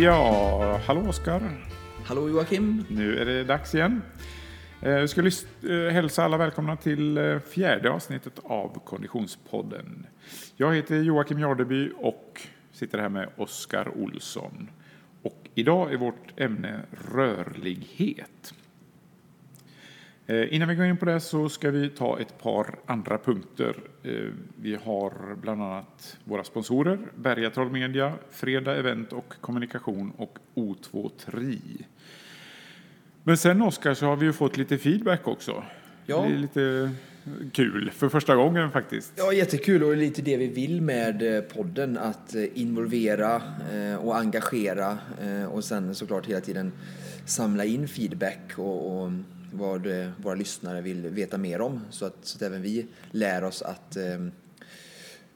[0.00, 1.42] Ja, hallå Oskar.
[2.04, 2.84] Hallå Joakim.
[2.88, 4.02] Nu är det dags igen.
[4.82, 10.06] Eh, Jag ska lys- eh, hälsa alla välkomna till eh, fjärde avsnittet av Konditionspodden.
[10.56, 12.40] Jag heter Joakim Jardeby och
[12.72, 14.70] sitter här med Oskar Olsson.
[15.22, 16.80] Och idag är vårt ämne
[17.14, 18.54] rörlighet.
[20.26, 23.76] Eh, Innan vi går in på det så ska vi ta ett par andra punkter.
[24.02, 24.10] Eh,
[24.56, 31.60] Vi har bland annat våra sponsorer, Bergatroll Media, Fredag Event och Kommunikation och O2 Tri.
[33.22, 35.64] Men sen Oskar så har vi ju fått lite feedback också.
[36.06, 36.20] Ja.
[36.22, 36.90] Det är lite
[37.52, 39.12] kul, för första gången faktiskt.
[39.16, 41.98] Ja, jättekul och det är lite det vi vill med eh, podden.
[41.98, 43.42] Att involvera
[44.00, 44.98] och engagera
[45.50, 46.72] och sen såklart hela tiden
[47.24, 49.10] samla in feedback och, och
[49.56, 51.80] vad eh, våra lyssnare vill veta mer om.
[51.90, 54.26] Så att, så att även vi lär oss att eh,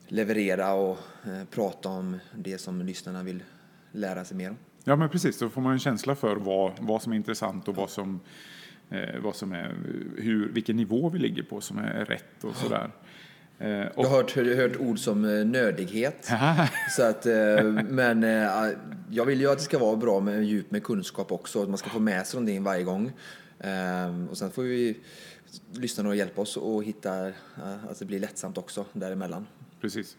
[0.08, 3.42] leverera och eh, prata om det som lyssnarna vill
[3.92, 4.56] lära sig mer om.
[4.84, 7.76] Ja men precis, då får man en känsla för vad, vad som är intressant och
[7.76, 8.20] vad som,
[8.90, 9.74] eh, vad som är,
[10.16, 12.90] hur, vilken nivå vi ligger på som är rätt och sådär.
[13.58, 16.30] Eh, Jag har hört, hört ord som nördighet.
[16.96, 18.22] Så att, eh, men
[19.10, 21.62] jag vill ju att det ska vara bra med djup med kunskap också.
[21.62, 23.12] Att man ska få med sig någonting varje gång.
[23.60, 24.96] Eh, Och sen får vi
[25.72, 29.46] lyssnarna och hjälpa oss att hitta eh, att det blir lättsamt också däremellan.
[29.80, 30.16] precis.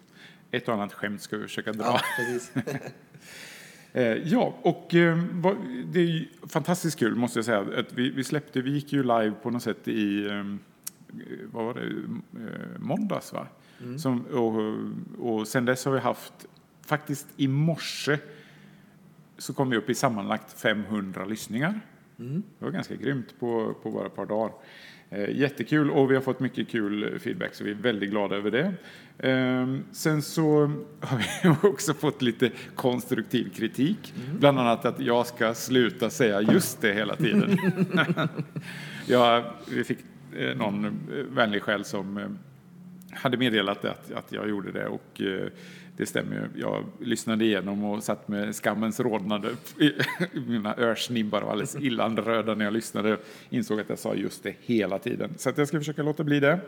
[0.52, 1.84] Ett och annat skämt ska vi försöka dra.
[1.86, 2.52] Ja, precis.
[3.94, 5.58] Eh, Ja, och eh, vad-
[5.94, 7.60] det är fantastiskt kul måste jag säga.
[7.80, 10.44] Att vi, vi släppte, vi gick ju live på något sätt i, eh,
[11.52, 11.82] vad var det,
[12.44, 13.48] Eh, måndags va?
[13.98, 16.34] Som, och, och sen dess har vi haft,
[16.86, 18.18] faktiskt i morse
[19.38, 21.82] så kom vi upp i sammanlagt 500 lyssningar.
[22.22, 24.54] Det var ganska grymt på, på bara ett par dagar.
[25.10, 28.52] Eh, jättekul och vi har fått mycket kul feedback så vi är väldigt glada över
[28.52, 28.74] det.
[29.30, 30.62] Eh, sen så
[31.00, 34.14] har vi också fått lite konstruktiv kritik.
[34.40, 37.58] Bland annat att jag ska sluta säga just det hela tiden.
[39.08, 40.00] jag, vi fick
[40.38, 41.00] eh, någon
[41.32, 42.28] vänlig själ som eh,
[43.12, 45.22] hade meddelat att, att jag gjorde det och
[45.98, 46.62] det stämmer ju.
[46.62, 49.48] Jag lyssnade igenom och satt med skammens rodnad.
[50.48, 53.18] Mina örsnibbar var alldeles illanröda när jag lyssnade.
[53.50, 55.34] Insåg att jag sa just det hela tiden.
[55.38, 56.60] Så jag ska försöka låta bli det.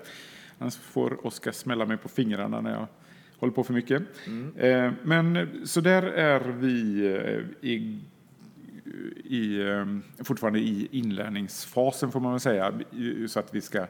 [0.59, 2.87] Annars får Oskar smälla mig på fingrarna när jag
[3.37, 4.03] håller på för mycket.
[4.57, 7.99] Eh, Men så där är vi eh, i
[9.23, 9.85] i, eh,
[10.23, 12.73] fortfarande i inlärningsfasen får man väl säga,
[13.27, 13.87] så att vi ska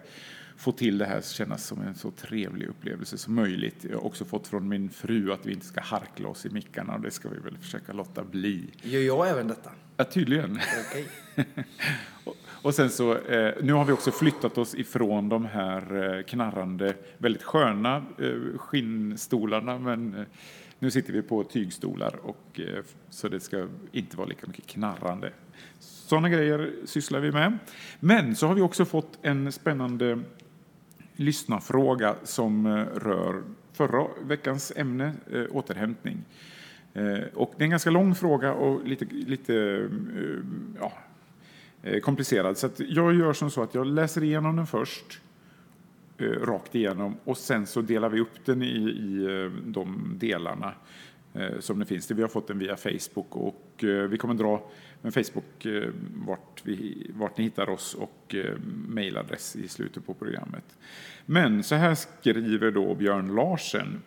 [0.57, 3.85] få till det här kännas som en så trevlig upplevelse som möjligt.
[3.89, 6.93] Jag har också fått från min fru att vi inte ska harkla oss i mickarna
[6.95, 8.69] och det ska vi väl försöka låta bli.
[8.81, 9.69] Gör jag även detta?
[9.97, 10.59] Ja, tydligen.
[10.89, 11.07] Okej.
[12.23, 16.23] Och- Och sen så, eh, nu har vi också flyttat oss ifrån de här eh,
[16.23, 20.25] knarrande, väldigt sköna eh, skinnstolarna, men
[20.79, 22.59] nu sitter vi på tygstolar och
[23.09, 25.31] så det ska inte vara lika mycket knarrande.
[25.79, 27.57] Sådana grejer sysslar vi med.
[27.99, 30.19] Men så har vi också fått en spännande
[31.15, 33.43] lyssnarfråga som eh, rör
[33.73, 36.17] förra veckans ämne, eh, återhämtning.
[36.93, 39.89] Eh, och det är en ganska lång fråga och lite, lite
[40.79, 40.93] ja,
[42.01, 42.57] komplicerad.
[42.57, 45.19] Så att jag gör som så att jag läser igenom den först,
[46.41, 50.73] rakt igenom, och sen så delar vi upp den i, i de delarna
[51.35, 52.11] Eh, som det finns.
[52.11, 54.69] Vi har fått den via Facebook och eh, vi kommer dra
[55.01, 55.89] med Facebook eh,
[56.27, 58.57] vart, vi, vart ni hittar oss och eh,
[58.87, 60.77] mejladress i slutet på programmet.
[61.25, 64.01] Men så här skriver då Björn Larsen.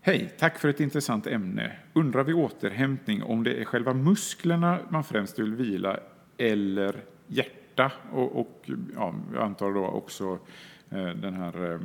[0.00, 1.72] Hej, tack för ett intressant ämne.
[1.92, 6.00] Undrar vid återhämtning om det är själva musklerna man främst vill vila
[6.36, 6.96] eller
[7.26, 10.38] hjärta och, och ja, jag antar då också
[10.90, 11.80] eh, den här eh,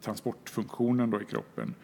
[0.00, 1.74] transportfunktionen då i kroppen.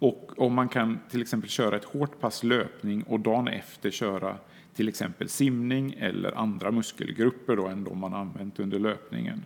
[0.00, 4.36] Och om man kan till exempel köra ett hårt pass löpning och dagen efter köra
[4.74, 9.44] till exempel simning eller andra muskelgrupper då än de man använt under löpningen.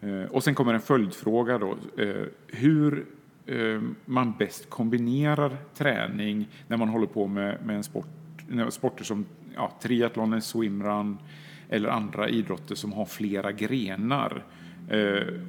[0.00, 1.76] Eh, och sen kommer en följdfråga då.
[1.98, 3.06] Eh, hur
[3.46, 8.08] eh, man bäst kombinerar träning när man håller på med, med en sport,
[8.70, 11.18] sporter som ja, triathlon, swimrun
[11.68, 14.44] eller andra idrotter som har flera grenar.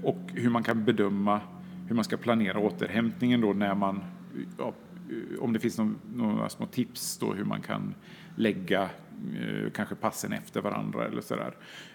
[0.03, 1.41] Och hur man kan bedöma
[1.87, 4.03] hur man ska planera återhämtningen då när man,
[4.57, 4.73] ja,
[5.39, 7.95] om det finns någon, några små tips då hur man kan
[8.35, 11.53] lägga eh, kanske passen efter varandra eller sådär.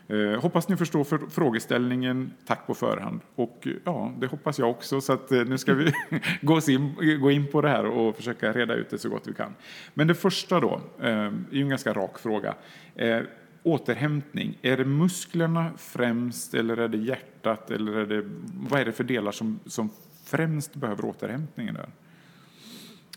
[0.09, 2.33] Eh, hoppas ni förstår för, frågeställningen.
[2.47, 3.21] Tack på förhand.
[3.35, 5.01] Och eh, ja, det hoppas jag också.
[5.01, 5.93] Så att eh, nu ska vi
[6.43, 9.35] gå, in, gå in på det här och försöka reda ut det så gott vi
[9.35, 9.55] kan.
[9.95, 12.55] Men det första då, eh, är ju en ganska rak fråga.
[12.95, 13.21] Eh,
[13.63, 18.31] Återhämtning, är det musklerna främst eller är det hjärtat eller är det,
[18.69, 19.91] vad är det för delar som, som
[20.25, 21.89] främst behöver återhämtningen där?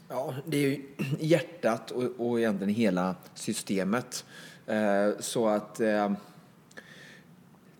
[0.07, 0.81] Ja, det är ju
[1.19, 4.25] hjärtat och, och egentligen hela systemet.
[4.65, 6.13] Eh, så att eh,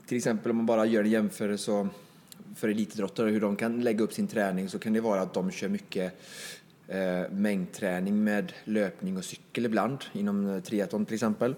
[0.06, 1.88] till exempel om man bara gör en jämförelse
[2.56, 5.52] för elitidrottare hur de kan lägga upp sin träning så kan det vara att de
[5.52, 6.22] kör mycket
[6.88, 11.56] eh, mängdträning med löpning och cykel ibland inom triathlon till exempel.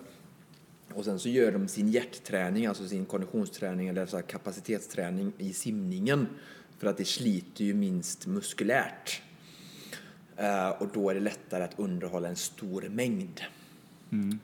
[0.94, 6.28] Och sen så gör de sin hjärtträning, alltså sin konditionsträning eller så kapacitetsträning i simningen.
[6.78, 9.22] För att det sliter ju minst muskulärt.
[10.40, 13.42] Uh, och då är det lättare att underhålla en stor mängd.
[14.12, 14.40] Mm.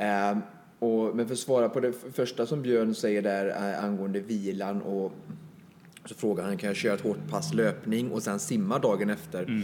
[0.00, 0.42] Uh,
[0.78, 4.82] och, men för att svara på det första som Björn säger där uh, angående vilan
[4.82, 5.12] och
[6.04, 9.42] så frågar han, kan jag köra ett hårt pass löpning och sen simma dagen efter?
[9.42, 9.62] Mm.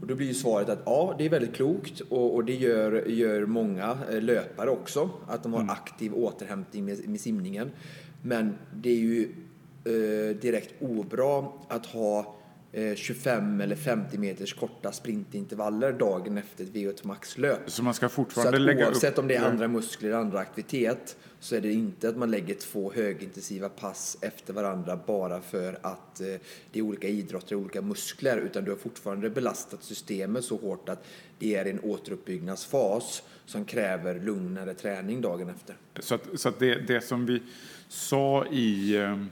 [0.00, 2.92] Och då blir ju svaret att ja, det är väldigt klokt och, och det gör,
[3.06, 5.70] gör många löpare också, att de har mm.
[5.70, 7.70] aktiv återhämtning med, med simningen.
[8.22, 9.22] Men det är ju
[9.84, 12.36] eh, direkt obra att ha
[12.96, 17.70] 25 eh, eller 50 meters korta sprintintervaller dagen efter ett VO2 max-löp.
[17.70, 21.16] Så man ska fortfarande så lägga oavsett om det är andra muskler eller andra aktivitet
[21.40, 26.20] så är det inte att man lägger två högintensiva pass efter varandra bara för att
[26.20, 26.26] eh,
[26.72, 30.88] det är olika idrotter och olika muskler utan du har fortfarande belastat systemet så hårt
[30.88, 31.06] att
[31.38, 35.76] det är en återuppbyggnadsfas som kräver lugnare träning dagen efter.
[36.00, 37.42] Så, att, så att det, det som vi
[37.88, 39.24] sa i eh,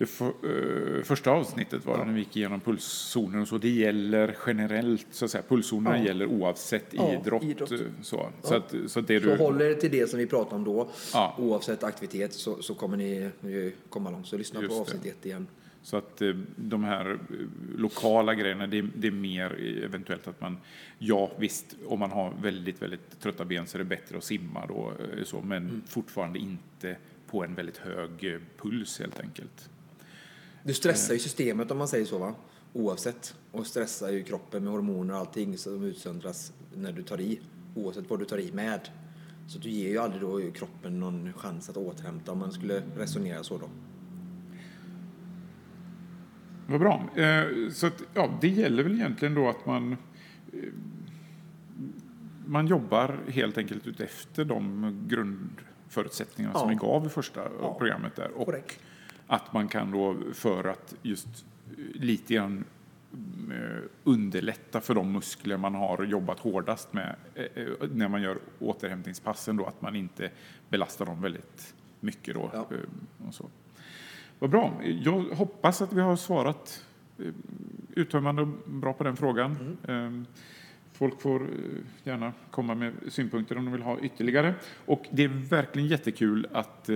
[0.00, 2.04] det för, uh, första avsnittet var ja.
[2.04, 3.58] när vi gick igenom pulszoner och så.
[3.58, 5.44] Det gäller generellt, så att säga.
[5.48, 6.04] Pulszonerna ja.
[6.04, 7.42] gäller oavsett ja, idrott.
[7.42, 7.72] idrott.
[7.72, 9.36] Eh, så, så, att, så, det du...
[9.36, 10.90] så håller det till det som vi pratade om då,
[11.38, 13.30] oavsett aktivitet, så, så kommer ni
[13.88, 14.26] komma långt.
[14.26, 15.46] Så lyssna Just på avsnitt ett igen.
[15.82, 17.18] Så att eh, de här
[17.76, 20.58] lokala grejerna, det, det, är mer eventuellt att man,
[20.98, 24.66] ja visst, om man har väldigt, väldigt trötta ben så är det bättre att simma
[24.66, 24.92] då,
[25.24, 25.82] så, men mm.
[25.86, 29.70] fortfarande inte på en väldigt hög puls helt enkelt.
[30.62, 32.34] Du stressar ju systemet om man säger så va?
[32.72, 33.34] Oavsett.
[33.52, 37.40] Och stressar ju kroppen med hormoner och allting som utsöndras när du tar i.
[37.74, 38.88] Oavsett vad du tar i med.
[39.48, 43.42] Så du ger ju aldrig då kroppen någon chans att återhämta om man skulle resonera
[43.42, 43.68] så då.
[46.66, 47.08] Vad bra.
[47.16, 49.92] Eh, så att, ja, det gäller väl egentligen då att man
[50.52, 50.58] eh,
[52.46, 56.60] man jobbar helt enkelt utefter de grundförutsättningarna ja.
[56.60, 57.74] som vi gav i första ja.
[57.78, 58.30] programmet där.
[58.30, 58.80] Och Korrekt
[59.30, 62.64] att man kan då för att just eh, lite grann
[63.50, 69.56] eh, underlätta för de muskler man har jobbat hårdast med eh, när man gör återhämtningspassen
[69.56, 70.30] då, att man inte
[70.68, 72.50] belastar dem väldigt mycket då.
[72.52, 72.66] Ja.
[73.28, 73.48] Och så.
[74.38, 74.72] Vad bra.
[74.84, 76.84] Jag hoppas att vi har svarat
[77.94, 79.76] uttömmande och bra på den frågan.
[79.88, 80.26] Mm.
[80.92, 81.46] Folk får
[82.04, 84.54] gärna komma med synpunkter om de vill ha ytterligare.
[84.86, 86.90] Och det är verkligen jättekul att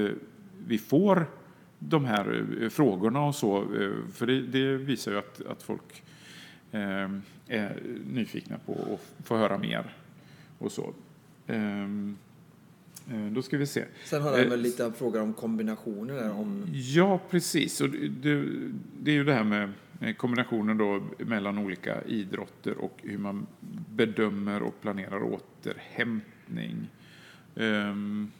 [0.66, 1.26] vi får
[1.88, 6.02] de här eh, frågorna och så, eh, för det, det visar ju att, att folk
[6.72, 7.10] eh,
[7.48, 7.82] är
[8.12, 9.96] nyfikna på att få höra mer
[10.58, 10.94] och så.
[11.46, 12.16] Ehm,
[13.32, 13.84] då ska vi se.
[14.04, 16.66] Sen har han väl lite frågor om kombinationer där, om...
[16.72, 17.80] Ja, precis.
[17.80, 18.44] Och det,
[19.00, 19.72] det är ju det här med
[20.16, 23.46] kombinationen då mellan olika idrotter och hur man
[23.90, 26.88] bedömer och planerar återhämtning.
[27.54, 28.32] Um,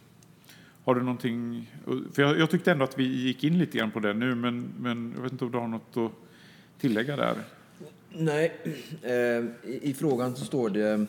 [0.85, 1.71] har du någonting?
[2.13, 4.69] För jag, jag, tyckte ändå att vi gick in lite grann på det nu, men,
[4.79, 6.13] men jag vet inte om du har något att
[6.81, 7.37] tillägga där?
[8.11, 8.53] Nej,
[9.03, 11.07] eh, i, i, frågan så står det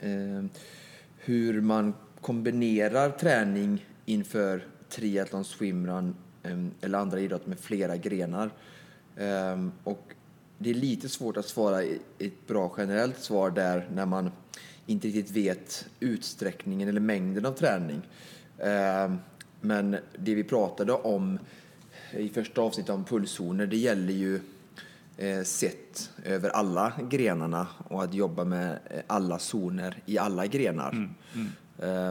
[0.00, 0.44] eh,
[1.18, 8.50] hur man kombinerar träning inför triathlon, swimrun eh, eller andra idrotter med flera grenar.
[9.16, 10.14] Eh, och
[10.58, 11.82] det är lite svårt att svara
[12.18, 14.30] ett bra generellt svar där när man
[14.86, 18.02] inte riktigt vet utsträckningen eller mängden av träning.
[18.58, 19.18] Ehm,
[19.60, 21.38] men det vi pratade om
[22.12, 24.40] i första avsnittet om pulszoner, det gäller ju
[25.16, 30.90] eh, sett över alla grenarna och att jobba med eh, alla zoner i alla grenar.
[30.90, 31.48] Mm, mm.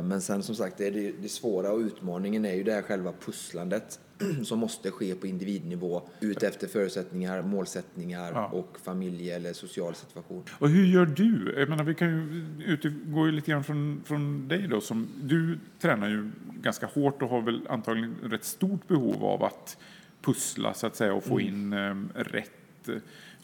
[0.03, 0.89] Men sen som sagt, det,
[1.21, 3.99] det svåra och utmaningen är ju det här själva pusslandet
[4.43, 8.45] som måste ske på individnivå utefter förutsättningar, målsättningar ja.
[8.47, 10.43] och familje eller social situation.
[10.59, 11.55] Och hur gör du?
[11.57, 14.81] Jag menar, vi kan ju utgå lite grann från, från dig då.
[14.81, 19.77] Som, du tränar ju ganska hårt och har väl antagligen rätt stort behov av att
[20.21, 21.47] pussla så att säga och få mm.
[21.55, 22.89] in um, rätt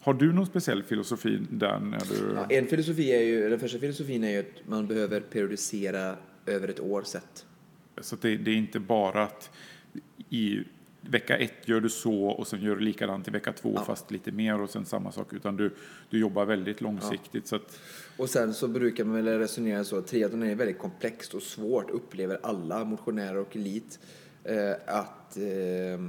[0.00, 1.78] har du någon speciell filosofi där?
[1.78, 2.34] När du...
[2.34, 6.16] Ja, en filosofi är ju, den första filosofin är ju att man behöver periodisera
[6.46, 7.46] över ett år sett.
[8.00, 9.50] Så det, det, är inte bara att
[10.30, 10.64] i
[11.00, 13.84] vecka ett gör du så och sen gör du likadant i vecka två ja.
[13.84, 15.74] fast lite mer och sen samma sak utan du,
[16.10, 17.44] du jobbar väldigt långsiktigt.
[17.44, 17.48] Ja.
[17.48, 17.80] Så att...
[18.16, 21.90] Och sen så brukar man väl resonera så att triathlon är väldigt komplext och svårt
[21.90, 23.98] upplever alla motionärer och elit
[24.44, 26.00] eh, att eh,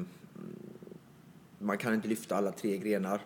[1.59, 3.21] man kan inte lyfta alla tre grenar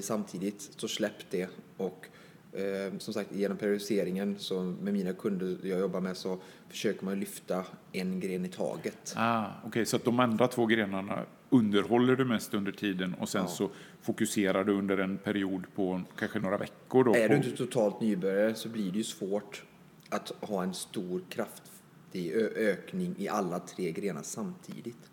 [0.00, 0.70] samtidigt.
[0.76, 2.06] Så släpp det och
[2.52, 6.38] eh, som sagt genom periodiseringen så med mina kunder jag jobbar med så
[6.68, 9.14] försöker man lyfta en gren i taget.
[9.16, 9.84] Ah, Okej, okay.
[9.84, 13.48] så att de andra två grenarna underhåller du mest under tiden och sen Ja.
[13.48, 13.70] så
[14.02, 17.14] fokuserar du under en period på kanske några veckor då?
[17.14, 19.64] Är du inte totalt nybörjare så blir det ju svårt
[20.08, 25.10] att ha en stor kraftig ökning i alla tre grenar samtidigt.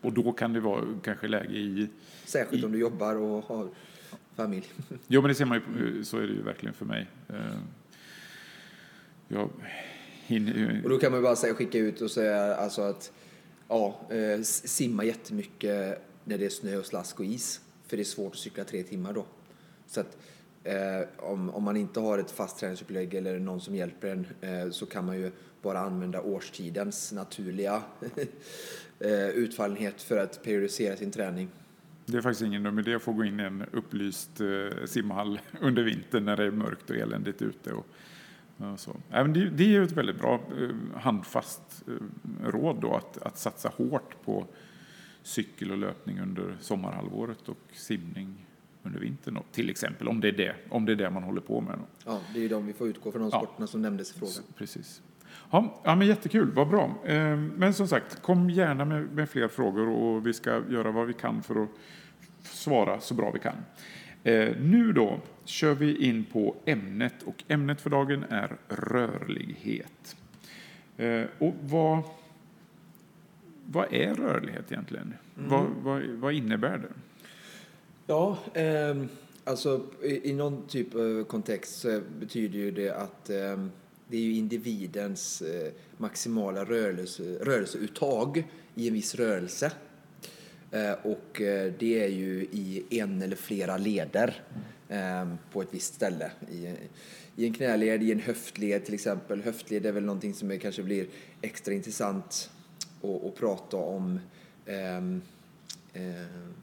[0.00, 1.88] Och då kan det vara kanske läge i...
[2.24, 3.68] Särskilt I- om du jobbar och har
[4.36, 4.72] familj.
[5.06, 7.06] Jo, men det ser man ju, så är det ju verkligen för mig.
[7.28, 7.36] Eh,
[9.28, 9.50] Jag
[10.26, 10.80] hinner.
[10.84, 13.12] Och då kan man bara säga, skicka ut och säga alltså att
[13.68, 17.60] ja, eh, simma jättemycket när det är snö och slask och is.
[17.86, 19.26] För det är svårt att cykla tre timmar då.
[19.86, 20.16] Så att
[20.64, 24.70] eh, om, om man inte har ett fast träningsupplägg eller någon som hjälper en eh,
[24.70, 25.30] så kan man ju
[25.62, 27.82] bara använda årstidens naturliga
[28.98, 31.48] eh, utfallenhet för att periodisera sin träning.
[32.06, 35.40] Det är faktiskt ingen dum idé att få gå in i en upplyst eh, simhall
[35.60, 37.72] under vintern när det är mörkt och eländigt ute.
[37.72, 37.86] Och,
[38.56, 38.96] och så.
[39.10, 43.38] Men det, det är ju ett väldigt bra eh, handfast eh, råd då att, att
[43.38, 44.46] satsa hårt på
[45.22, 48.46] cykel och löpning under sommarhalvåret och simning
[48.82, 49.34] under vintern.
[49.34, 51.78] Då, till exempel, om det, är det, om det är det man håller på med.
[51.78, 51.84] Då.
[52.10, 53.38] Ja, det är ju de vi får utgå från de Ja.
[53.38, 54.34] sporterna som nämndes i frågan.
[54.56, 55.02] Precis.
[55.54, 56.94] Ja, ja, men jättekul, vad bra.
[57.04, 61.06] Eh, Men som sagt, kom gärna med, med fler frågor och vi ska göra vad
[61.06, 61.68] vi kan för att
[62.42, 63.56] svara så bra vi kan.
[64.24, 70.16] Eh, Nu då kör vi in på ämnet och ämnet för dagen är rörlighet.
[70.96, 72.02] Eh, Och vad,
[73.66, 75.14] vad är rörlighet egentligen?
[75.34, 76.92] Vad, vad, vad innebär det?
[78.06, 79.08] Ja, ehm,
[79.44, 81.86] alltså i, i någon typ av kontext
[82.20, 83.70] betyder ju det att ehm,
[84.12, 89.72] det är ju individens eh, maximala rörelse, rörelseuttag i en viss rörelse.
[90.70, 94.42] Eh, och eh, det är ju i en eller flera leder
[95.52, 96.30] på ett visst ställe.
[96.50, 96.74] I,
[97.36, 99.42] I en knäled, i en höftled till exempel.
[99.42, 101.06] Höftled är väl någonting som kanske blir
[101.40, 102.50] extra intressant
[103.02, 104.20] att, prata om
[104.66, 105.22] ehm,
[105.92, 106.54] ehm,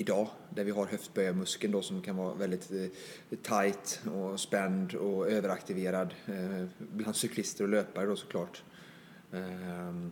[0.00, 5.30] idag där vi har höftböjarmuskeln då som kan vara väldigt eh, tight och spänd och
[5.30, 8.62] överaktiverad eh, bland cyklister och löpare då såklart.
[9.32, 10.10] Ehm,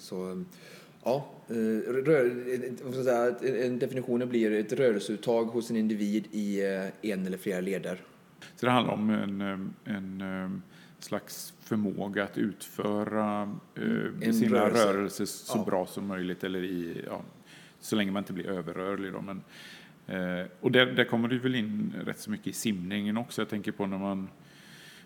[0.00, 0.44] så
[1.04, 1.54] ja, eh,
[1.92, 2.24] rör,
[2.86, 7.38] eh, säga, en- en definitionen blir ett rörelseuttag hos en individ i eh, en eller
[7.38, 8.00] flera leder.
[8.56, 10.50] Så det handlar om en, eh, en eh,
[10.98, 13.42] slags förmåga att utföra
[13.74, 14.92] eh, sina rörelse.
[14.92, 15.64] rörelser så Ja.
[15.64, 17.22] bra som möjligt eller i, ja,
[17.82, 19.12] så länge man inte blir överrörlig.
[19.12, 19.42] Då, men,
[20.06, 23.40] eh, och där, där kommer det väl in rätt så mycket i simningen också.
[23.40, 24.28] Jag tänker på när man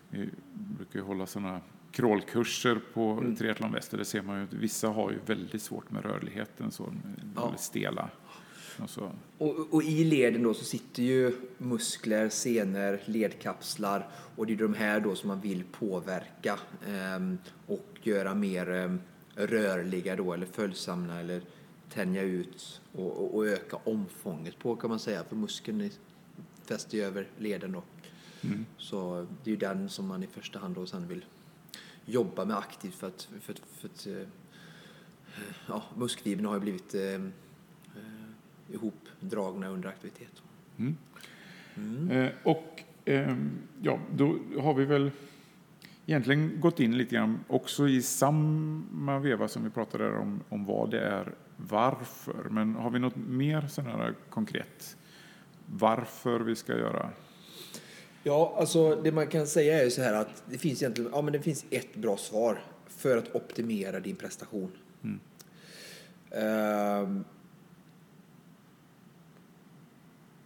[0.09, 3.35] vi brukar hålla sådana crawlkurser på Mm.
[3.35, 3.91] Triathlon Väst.
[3.91, 6.93] och Där ser man ju att vissa har ju väldigt svårt med rörligheten, så
[7.35, 7.41] Ja.
[7.41, 8.09] väldigt stela.
[8.79, 9.11] Och.
[9.37, 14.73] Och, och i leden då så sitter ju muskler, senor, ledkapslar och det är de
[14.73, 18.99] här då som man vill påverka ehm, och göra mer ehm,
[19.35, 21.41] rörliga då eller följsamma eller
[21.89, 25.89] tänja ut och, och, och öka omfånget på kan man säga för muskeln
[26.65, 27.83] fäster ju över leden då.
[28.41, 28.65] Mm.
[28.77, 31.25] Så det är ju den som man i första hand då sen vill
[32.05, 34.27] jobba med aktivt för att, för att, för att eh,
[35.67, 37.21] ja, muskfibrerna har ju blivit eh, eh,
[38.67, 40.41] ihopdragna under aktivitet.
[40.77, 40.97] Mm.
[41.75, 42.11] Mm.
[42.11, 43.51] Eh, och ehm,
[43.81, 45.11] ja, då har vi väl
[46.05, 50.91] egentligen gått in lite grann också i samma veva som vi pratade om, om vad
[50.91, 52.47] det är, varför.
[52.49, 54.97] Men har vi något mer sån här konkret
[55.65, 57.09] varför vi ska göra?
[58.23, 61.21] Ja, alltså det man kan säga är ju så här att det finns egentligen, ja
[61.21, 64.71] men det finns ett bra svar för att optimera din prestation.
[65.03, 65.19] Mm.
[66.31, 67.23] Ehm,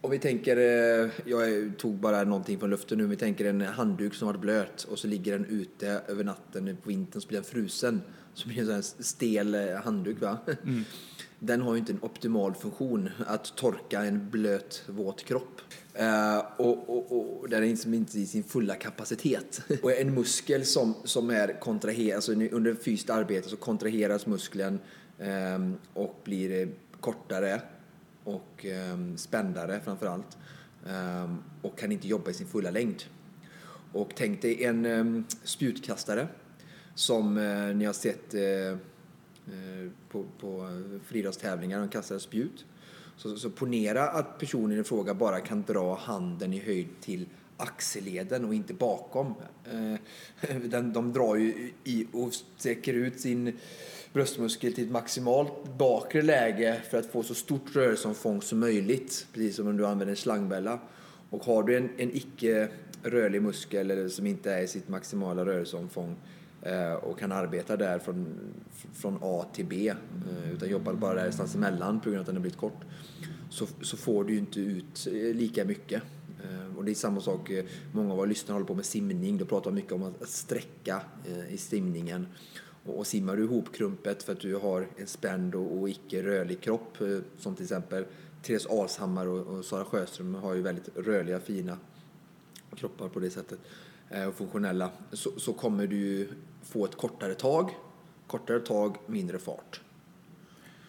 [0.00, 4.14] om vi tänker, eh, jag tog bara någonting från luften nu, vi tänker en handduk
[4.14, 7.44] som varit blöt och så ligger den ute över natten på vintern så blir den
[7.44, 8.02] frusen.
[8.44, 10.38] Blir det en sån här stel eh, handduk va.
[11.38, 15.60] Den har ju inte en optimal funktion att torka en blöt våt kropp.
[15.94, 19.62] Eh, och, och, och den är liksom inte i sin fulla kapacitet.
[19.82, 24.78] Och en muskel som, som är kontraherad, alltså under fysiskt arbete så kontraheras muskeln
[25.18, 26.68] ehm, och blir eh,
[27.00, 27.62] kortare
[28.24, 30.38] och um, spändare framför allt.
[30.88, 33.02] Ehm, och kan inte jobba i sin fulla längd.
[33.92, 36.28] Och tänk dig en um, spjutkastare
[36.94, 40.68] som eh, ni har sett eh, eh på, på
[41.06, 42.64] friidrottstävlingar, de kastar spjut.
[43.16, 48.44] Så, så ponera att personen i fråga bara kan dra handen i höjd till axelleden
[48.44, 49.34] och inte bakom.
[49.64, 53.58] Eh, den, de drar ju i och sträcker ut sin
[54.12, 59.26] bröstmuskel till ett maximalt bakre läge för att få så stort rörelseomfång som möjligt.
[59.32, 60.78] Precis som om du använder en slangbella.
[61.30, 62.68] Och har du en, en icke
[63.02, 66.16] rörlig muskel eller som inte är i sitt maximala rörelseomfång
[66.62, 68.38] Eh, och kan arbeta där från,
[68.92, 72.26] från A till B eh, utan jobbar bara där någonstans emellan på grund av att
[72.26, 72.80] den har blivit kort
[73.50, 76.02] så, så får du ju inte ut eh, lika mycket.
[76.76, 77.50] Och det är samma sak,
[77.92, 79.38] många av våra lyssnare håller på med simning.
[79.38, 81.02] Då pratar mycket om att sträcka
[81.48, 82.26] i simningen.
[82.84, 86.96] Och simmar du ihopkrumpet för att du har en spänd och icke rörlig kropp,
[87.38, 88.04] som till exempel
[88.42, 91.78] Therese Alshammar och Sara Sjöström har ju väldigt rörliga, fina
[92.76, 93.58] kroppar på det sättet
[94.28, 96.28] och funktionella, så, så kommer du
[96.62, 97.70] få ett kortare tag,
[98.26, 99.80] kortare tag, mindre fart.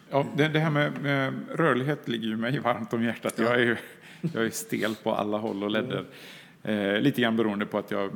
[0.10, 3.40] Ja, det, det här med, med, rörlighet ligger ju mig varmt om hjärtat.
[3.40, 3.78] Jag är ju
[4.34, 6.06] jag är stel på alla håll och ledder.
[6.64, 8.12] Eh, lite grann beroende på att jag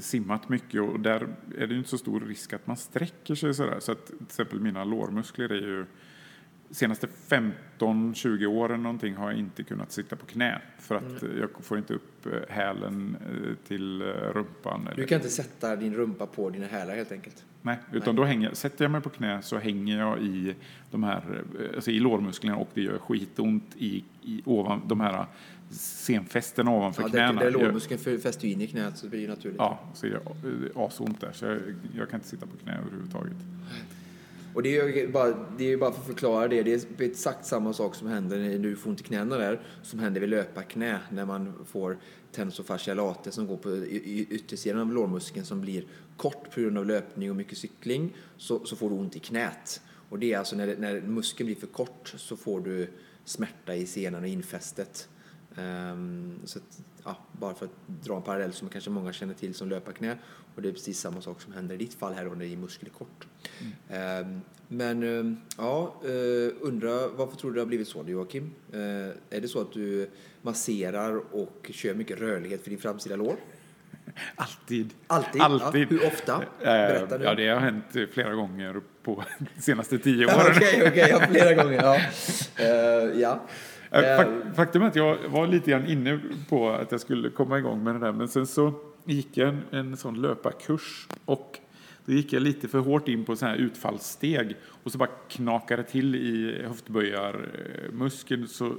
[0.00, 3.54] simmat mycket och där är det ju inte så stor risk att man sträcker sig
[3.54, 3.76] sådär.
[3.80, 5.86] Så att till exempel mina lårmuskler är ju
[6.72, 7.08] senaste
[7.78, 11.38] 15-20 åren någonting har jag inte kunnat sitta på knä för att mm.
[11.40, 14.88] jag får inte upp eh, hälen eh, till rumpan.
[14.96, 17.44] Du kan inte sätta din rumpa på dina hälar helt enkelt?
[17.62, 18.22] Nej, utan Nej.
[18.22, 20.54] då hänger, sätter jag mig på knä så hänger jag i,
[20.90, 25.26] de här, alltså i lårmusklerna och det gör skitont i, i ovan, de här
[25.78, 27.40] senfästena ovanför ja, knäna.
[27.40, 29.58] Där lårmuskeln fäster in i knät så det blir naturligt.
[29.58, 30.20] Ja, så det
[30.74, 31.58] asont där så jag,
[31.96, 33.36] jag, kan inte sitta på knä överhuvudtaget.
[34.54, 36.62] Och det är ju bara, det är bara för att förklara det.
[36.62, 39.98] Det är exakt samma sak som händer när du får ont i knäna där, som
[39.98, 41.98] händer vid löparknä när man får
[42.32, 45.84] tensofascialate som går på yttersidan av lårmuskeln som blir
[46.16, 49.80] kort på grund av löpning och mycket cykling, så, så får du ont i knät.
[50.08, 52.88] Och det är alltså när, när muskeln blir för kort så får du
[53.24, 55.08] smärta i senan och infästet.
[55.56, 59.54] Um, så att, ja, bara för att dra en parallell som kanske många känner till
[59.54, 60.18] som löparknä.
[60.54, 62.60] Och det är precis samma sak som händer i ditt fall här då när din
[62.60, 63.26] muskel är kort.
[63.88, 64.26] Mm.
[64.26, 68.54] Um, men um, ja, uh, undrar varför tror du det har blivit så Joakim?
[68.74, 68.80] Uh,
[69.30, 70.10] är det så att du
[70.42, 73.36] masserar och kör mycket rörlighet för din framsida lår?
[74.36, 74.94] Alltid.
[75.06, 75.42] Alltid?
[75.42, 75.82] Alltid.
[75.82, 76.42] Ja, hur ofta?
[76.60, 77.24] Berätta nu.
[77.24, 80.52] Ja, det har hänt flera gånger på de senaste tio åren.
[80.56, 81.82] Okej, okej, okay, ja, flera gånger.
[81.82, 81.96] Ja.
[82.60, 83.40] Uh, ja.
[84.54, 87.94] Faktum är att jag var lite grann inne på att jag skulle komma igång med
[87.94, 88.74] det där, men sen så
[89.04, 91.58] gick jag en, en sån löparkurs och
[92.04, 95.82] då gick jag lite för hårt in på så här utfallssteg och så bara knakade
[95.82, 98.72] till i höftböjarmuskeln så, eh,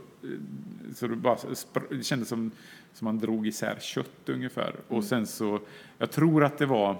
[0.95, 1.37] så det, bara,
[1.89, 2.51] det kändes som,
[2.93, 4.69] som man drog isär kött ungefär.
[4.69, 4.81] Mm.
[4.87, 5.59] Och sen så,
[5.97, 6.97] jag tror att det var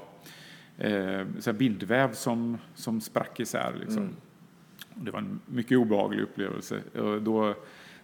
[0.77, 3.73] eh, så bindväv som, som sprack isär.
[3.79, 4.03] Liksom.
[4.03, 4.15] Mm.
[4.95, 6.81] Det var en mycket obehaglig upplevelse.
[6.93, 7.55] Och då,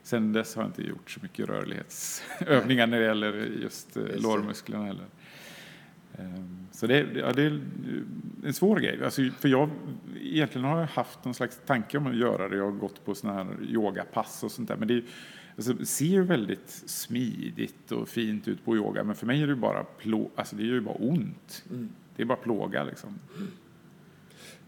[0.03, 4.85] sen dess har jag inte gjort så mycket rörlighetsövningar när det gäller just, eh, lårmusklerna
[4.85, 5.05] heller.
[6.17, 7.61] Ehm, så det, ja, det är
[8.45, 9.03] en svår grej.
[9.03, 9.69] Alltså, för jag,
[10.21, 12.57] egentligen har jag haft någon slags tanke om att göra det.
[12.57, 14.75] Jag har gått på sådana här yogapass och sånt där.
[14.75, 15.03] Men det,
[15.55, 19.03] alltså, ser ju väldigt smidigt och fint ut på yoga.
[19.03, 21.63] Men för mig är det bara, plå, alltså, det är ju bara ont.
[21.69, 21.89] Mm.
[22.15, 23.19] Det är bara plåga liksom.
[23.37, 23.47] Mm.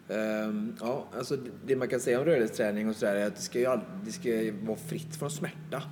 [0.08, 3.60] Um, ja, alltså det man kan säga om rörlighetsträning och sådär är att det ska
[3.60, 4.30] ju, det ska
[4.65, 5.84] vara fritt från smärta.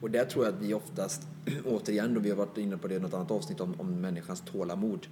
[0.00, 1.22] Och där tror jag att vi oftast,
[1.64, 4.40] återigen då vi har varit inne på det i något annat avsnitt om, om människans
[4.40, 5.06] tålamod,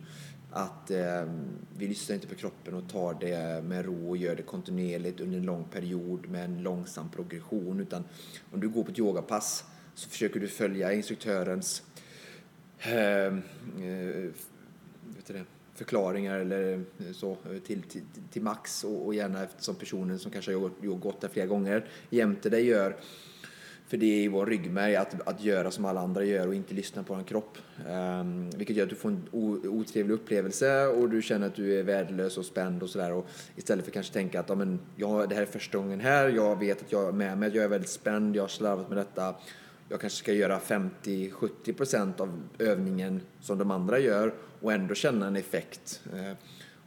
[0.51, 1.25] att eh,
[1.77, 5.39] vi lyssnar inte på kroppen och tar det med ro och gör det kontinuerligt under
[5.39, 7.81] en lång period med en långsam progression.
[7.81, 8.05] Utan
[8.53, 11.83] om du går på ett yogapass så försöker du följa instruktörens
[12.79, 13.43] ehm,
[13.79, 14.31] eh, eh,
[15.17, 15.45] vet det,
[15.81, 20.31] förklaringar eller eh, så eh, till, till, till max och, och gärna eftersom personen som
[20.31, 22.97] kanske har gått där flera gånger jämte dig gör
[23.91, 26.75] för det är i vår ryggmärg att, att göra som alla andra gör och inte
[26.75, 27.59] lyssna på en kropp.
[27.89, 31.83] Um, vilket gör att du får en otrevlig upplevelse och du känner att du är
[31.83, 33.23] värdelös och spänd och sådär.
[33.57, 36.59] Istället för kanske tänka att ja, men, ja, det här är första gången här, jag
[36.59, 39.35] vet att jag är med mig, jag är väldigt spänd, jag har slarvat med detta.
[39.93, 45.37] Jag kanske ska göra 50-70% av övningen som de andra gör och ändå känna en
[45.37, 46.03] effekt.
[46.15, 46.33] Uh,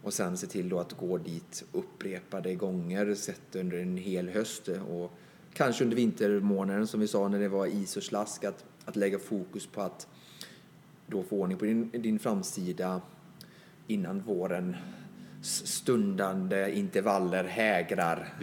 [0.03, 4.67] och sen se till då att gå dit upprepade gånger sett under en hel höst.
[4.67, 5.11] Och,
[5.53, 9.19] kanske under vintermånaden som vi sa när det var is och slask, att, att lägga
[9.19, 10.07] fokus på att
[11.07, 13.01] då få ordning på din, din framsida
[13.87, 14.75] innan våren
[15.41, 18.33] stundande intervaller hägrar.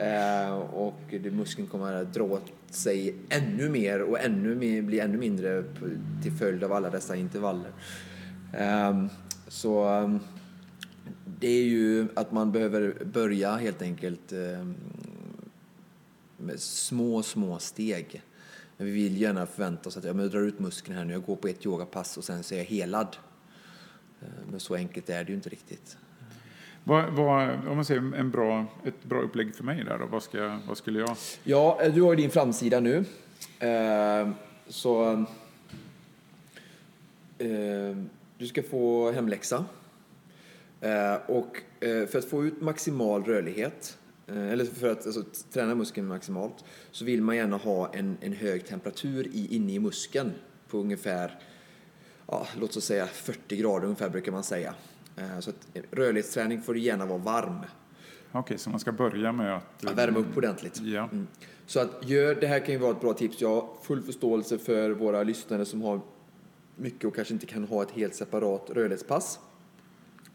[0.00, 2.40] eh, och muskeln kommer att dra
[2.76, 5.64] sig ännu mer och ännu mer, bli ännu mindre
[6.22, 7.72] till följd av alla dessa intervaller.
[8.52, 9.08] Ehm,
[9.48, 10.18] så ehm,
[11.40, 14.74] det är ju att man behöver börja helt enkelt ehm,
[16.36, 18.22] med små, små steg.
[18.76, 21.36] Men vi vill gärna förvänta oss att jag drar ut muskeln här nu, jag går
[21.36, 23.16] på ett yogapass och sen så är jag helad.
[24.50, 25.96] Men så enkelt är det ju inte riktigt.
[26.88, 30.22] Vad, vad, om man säger en bra, ett bra upplägg för mig där då, vad,
[30.22, 31.16] ska, vad skulle jag?
[31.44, 33.04] Ja, eh, du har ju din framsida nu.
[33.58, 34.30] Eh,
[34.68, 35.12] så
[37.38, 37.96] eh,
[38.38, 39.64] du ska få hemläxa.
[40.80, 45.22] Eh, och eh, för att få ut maximal rörlighet, eh, eller för att alltså,
[45.52, 49.78] träna muskeln maximalt, så vill man gärna ha en, en hög temperatur i, inne i
[49.78, 50.32] muskeln
[50.68, 51.38] på ungefär,
[52.26, 54.74] ja, låt oss säga 40 grader ungefär brukar man säga.
[55.16, 57.58] Eh, så att rörlighetsträning får gärna vara varm.
[58.32, 59.64] Okej, så man ska börja med att...
[59.80, 60.80] Ja, värma upp ordentligt.
[60.80, 61.08] Ja.
[61.12, 61.26] Mm.
[61.66, 63.40] Så att gör, det här kan ju vara ett bra tips.
[63.40, 66.00] Jag har full förståelse för våra lyssnare som har
[66.76, 69.38] mycket och kanske inte kan ha ett helt separat rörlighetspass.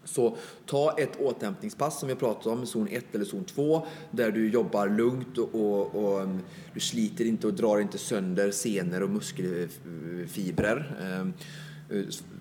[0.03, 4.49] Så ta ett återhämtningspass som vi pratat om, zon 1 eller zon 2, där du
[4.49, 6.41] jobbar lugnt och, och, och, um,
[6.73, 10.97] du sliter inte och drar inte sönder senor och muskelfibrer.
[11.21, 11.33] Um,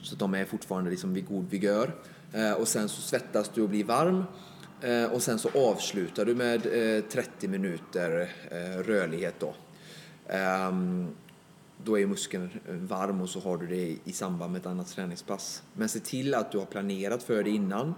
[0.03, 1.95] så att de är fortfarande liksom vid god vigör.
[2.33, 4.25] Eh, och sen så svettas du och blir varm.
[4.81, 6.67] Eh, och sen så avslutar du med
[6.97, 8.33] eh, 30 minuter
[8.83, 9.55] rörlighet då.
[10.29, 11.09] Ehm,
[11.85, 15.63] då är muskeln varm och så har du det i samband med ett annat träningspass.
[15.73, 17.95] Men se till att du har planerat för det innan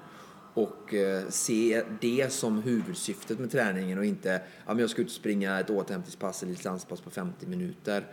[0.55, 0.95] och
[1.29, 5.71] se det som huvudsyftet med träningen och inte ja, jag ska ut och springa ett
[5.71, 8.07] återhämtningspass eller distanspass på 50 minuter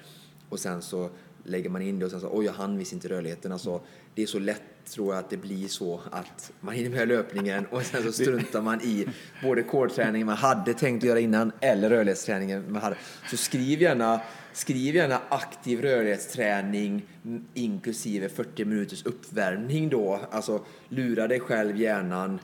[0.50, 1.10] och sen så
[1.44, 3.52] lägger man in det och sen så oj jag hann visst inte rörligheten.
[3.52, 3.82] Alltså,
[4.16, 7.66] det är så lätt tror jag att det blir så att man hinner med löpningen
[7.66, 9.08] och sen så struntar man i
[9.44, 12.96] både core man hade tänkt göra innan eller rörlighetsträningen man hade.
[13.30, 14.22] Så skriv gärna
[14.54, 17.06] Skriv gärna aktiv rörlighetsträning
[17.54, 20.20] inklusive 40 minuters uppvärmning då.
[20.32, 22.40] Alltså lura dig själv hjärnan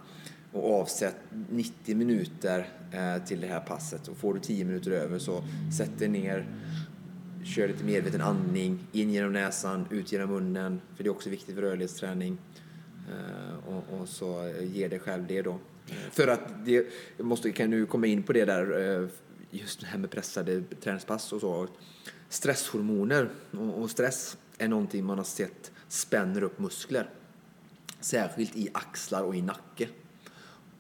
[0.52, 1.16] och avsätt
[1.50, 4.08] 90 minuter eh, till det här passet.
[4.08, 5.44] Och får du 10 minuter över så
[5.78, 6.46] sätt dig ner,
[7.46, 11.56] kör lite medveten andning, in genom näsan, ut genom munnen, för det är också viktigt
[11.56, 12.38] för rörlighetsträning.
[13.10, 15.60] Eh, och, och, så ge dig själv det då.
[15.88, 19.10] Eh, för att det, jag måste, kan nu komma in på det där, eh,
[19.52, 21.68] just det här med pressade träningspass och så
[22.30, 23.30] stresshormoner
[23.76, 27.10] och stress är någonting man har sett spänner upp muskler.
[28.00, 29.88] Särskilt i axlar och i nacke.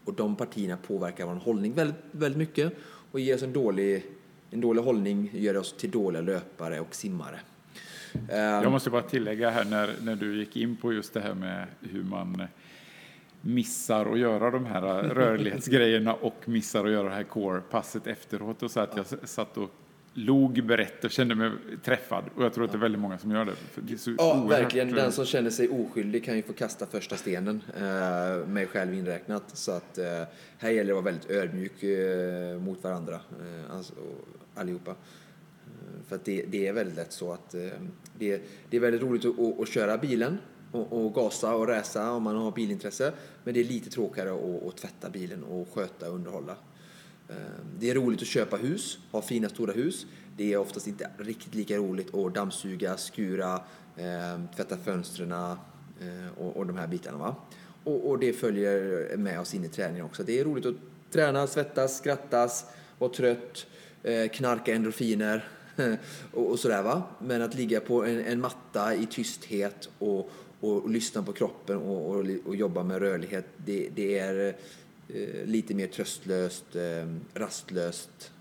[0.06, 2.73] Och de partierna påverkar vår hållning väldigt, väldigt mycket
[3.12, 4.06] och ger oss en dålig,
[4.56, 7.39] en dålig hållning gör oss till dåliga löpare och simmare.
[8.30, 11.68] Jag måste bara tillägga här när, när du gick in på just det här med
[11.82, 12.44] hur man
[13.41, 18.72] missar att göra de här rörlighetsgrejerna och missar att göra det här core-passet efteråt och
[18.72, 19.72] så att jag satt och
[20.17, 21.51] log brett och kände mig
[21.84, 22.23] träffad.
[22.36, 23.54] Och jag tror att det är väldigt många som gör det.
[23.75, 24.91] det ja, verkligen.
[24.91, 29.43] Den som känner sig oskyldig kan ju få kasta första stenen, eh, mig själv inräknat.
[29.54, 30.23] Så att eh,
[30.58, 33.93] här gäller det att vara väldigt ödmjuk eh, mot varandra, eh, alltså,
[34.56, 34.91] allihopa.
[34.91, 37.62] Eh, för att det, det, är väldigt lätt så att eh,
[38.19, 40.38] det, det är väldigt roligt att, att, att köra bilen
[40.71, 43.13] och, och gasa och räsa om man har bilintresse.
[43.43, 46.56] Men det är lite tråkigare att, att tvätta bilen och sköta och underhålla.
[47.29, 47.35] Ehm,
[47.79, 50.05] det är roligt att köpa hus, ha fina stora hus.
[50.38, 53.61] Det är oftast inte riktigt lika roligt att dammsuga, skura,
[53.97, 55.47] ehm, tvätta fönstren eh,
[56.38, 57.17] och, de här bitarna.
[57.17, 57.35] Va?
[57.83, 60.23] Och, det följer med oss in i träningen också.
[60.23, 60.75] Det är roligt att
[61.11, 62.65] träna, svettas, skrattas,
[62.97, 63.67] vara trött,
[64.03, 65.47] eh, knarka endorfiner
[66.31, 66.83] och, sådär.
[66.83, 67.03] Va?
[67.19, 72.55] Men att ligga på en, matta i tysthet och, och, lyssna på kroppen och, och,
[72.55, 74.55] jobba med rörlighet, det, det är
[75.46, 78.32] lite mer tröstlöst, eh, rastlöst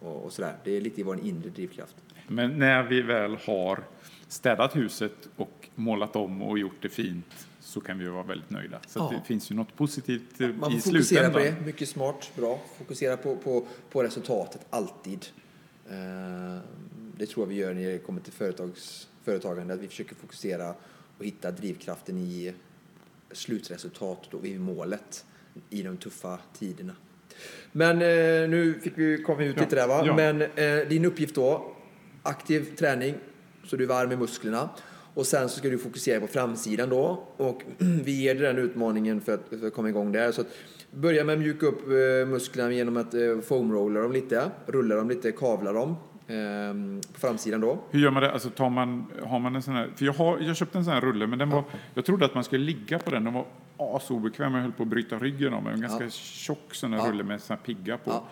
[0.00, 0.56] och, och sådär.
[0.64, 1.96] Det är lite vår inre drivkraft.
[2.28, 3.84] Men när vi väl har
[4.28, 8.80] städat huset och målat om och gjort det fint så kan vi vara väldigt nöjda.
[8.86, 9.12] Så ja.
[9.18, 12.60] det finns ju något positivt i Man får fokusera på det, mycket smart, bra.
[12.78, 15.26] Fokusera på, på, på resultatet, alltid.
[15.90, 16.58] Eh,
[17.16, 20.74] det tror jag vi gör när det kommer till företags, företagande, att vi försöker fokusera
[21.18, 22.54] och hitta drivkraften i
[23.32, 25.24] slutresultatet och i målet
[25.70, 26.92] i de tuffa tiderna.
[27.72, 30.02] Men eh, nu fick vi, kom vi ut ja, lite där va.
[30.06, 30.16] Ja.
[30.16, 31.74] Men eh, din uppgift då,
[32.22, 33.14] aktiv träning
[33.64, 34.70] så du är varm i musklerna.
[35.14, 37.24] Och sen så ska du fokusera på framsidan då.
[37.36, 40.32] Och vi ger dig den utmaningen för att, för att komma igång där.
[40.32, 40.46] Så att,
[40.90, 45.08] börja med att mjuka upp eh, musklerna genom att eh, foamrolla dem lite, rulla dem
[45.08, 45.96] lite, kavla dem.
[46.26, 47.78] Ehm, på framsidan då.
[47.90, 48.32] Hur gör man det?
[48.32, 50.94] Alltså tar man, har man en sån här, för jag, har, jag köpte en sån
[50.94, 53.24] här rulle, men den var, jag trodde att man skulle ligga på den.
[53.24, 53.46] Den var
[53.96, 55.74] asobekväm, jag höll på att bryta ryggen av mig.
[55.74, 56.10] En ganska ja.
[56.10, 57.10] tjock sån här ja.
[57.10, 58.10] rulle med sån här pigga på.
[58.10, 58.28] Ja.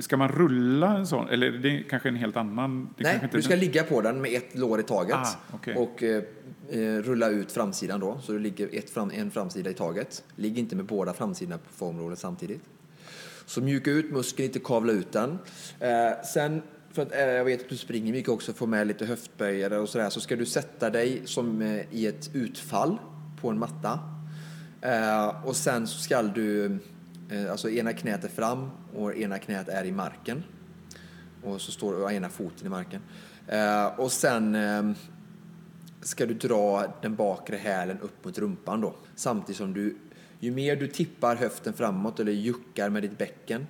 [0.00, 2.94] Ska man rulla en sån, eller är det kanske en helt annan?
[2.96, 3.60] Nej, du ska den...
[3.60, 5.74] ligga på den med ett lår i taget ah, okay.
[5.74, 6.22] och eh,
[6.70, 10.24] eh, rulla ut framsidan då, så du ligger ett fram, en framsida i taget.
[10.36, 12.62] Ligg inte med båda framsidorna på foamrollen samtidigt.
[13.46, 15.38] Så mjuka ut muskeln, inte kavla ut den.
[15.80, 19.06] Eh, sen för att eh, jag vet att du springer mycket också, får med lite
[19.06, 22.98] höftböjare och sådär, så ska du sätta dig som eh, i ett utfall
[23.40, 23.98] på en matta.
[24.80, 26.78] Eh, och sen så ska du,
[27.30, 30.42] eh, alltså ena knät är fram och ena knät är i marken.
[31.44, 33.02] Och så står ena foten i marken.
[33.46, 34.92] Eh, och sen eh,
[36.00, 38.94] ska du dra den bakre hälen upp mot rumpan då.
[39.14, 39.96] Samtidigt som du,
[40.40, 43.66] ju mer du tippar höften framåt eller juckar med ditt bäcken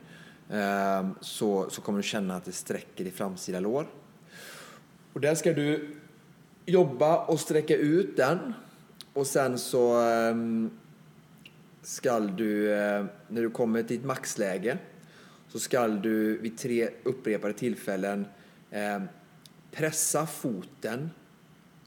[0.50, 3.86] eh, så, så kommer du känna att det sträcker i framsida lår.
[5.12, 5.96] Och där ska du
[6.66, 8.54] jobba och sträcka ut den.
[9.12, 10.70] Och sen så um,
[11.88, 14.78] ska du, uh, när du kommer till ditt maxläge,
[15.48, 18.26] så ska du vid tre upprepade tillfällen
[18.72, 19.04] uh,
[19.70, 21.10] pressa foten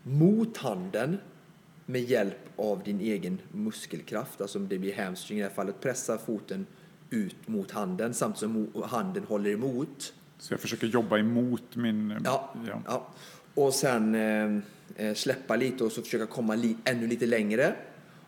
[0.03, 1.17] mot handen
[1.85, 4.41] med hjälp av din egen muskelkraft.
[4.41, 5.81] Alltså om det blir hamstring i det här fallet.
[5.81, 6.65] Pressa foten
[7.09, 10.13] ut mot handen samtidigt som handen håller emot.
[10.37, 12.19] Så jag försöker jobba emot min...
[12.25, 12.81] Ja, ja.
[12.85, 13.07] ja.
[13.53, 14.57] Och sen eh,
[14.95, 17.75] eh, släppa lite och så försöka komma li ännu lite längre.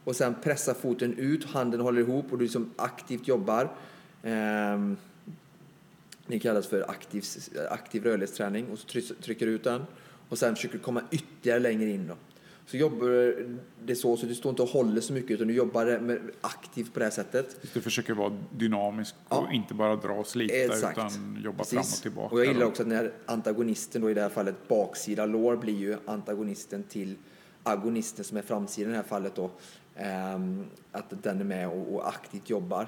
[0.03, 3.71] Och sen pressa foten ut, handen håller ihop och du liksom aktivt jobbar.
[4.23, 4.91] Eh,
[6.27, 7.23] det kallas för aktiv,
[7.69, 9.85] aktiv rörlighetsträning och så trycker du ut den.
[10.29, 12.15] Och sen försöker du komma ytterligare längre in då
[12.65, 13.35] så jobbar
[13.85, 16.93] det så, så du står inte och håller så mycket utan du jobbar med, aktivt
[16.93, 17.73] på det här sättet.
[17.73, 19.37] Du försöker vara dynamisk ja.
[19.37, 20.97] och inte bara dra och slita Exakt.
[20.97, 21.73] utan jobba Precis.
[21.73, 22.35] fram och tillbaka.
[22.35, 25.77] Och jag gillar också att när antagonisten då i det här fallet baksida lår blir
[25.77, 27.15] ju antagonisten till
[27.63, 29.51] agonisten som är framsidan i det här fallet då.
[30.35, 32.87] Um, att den är med och, och aktivt jobbar.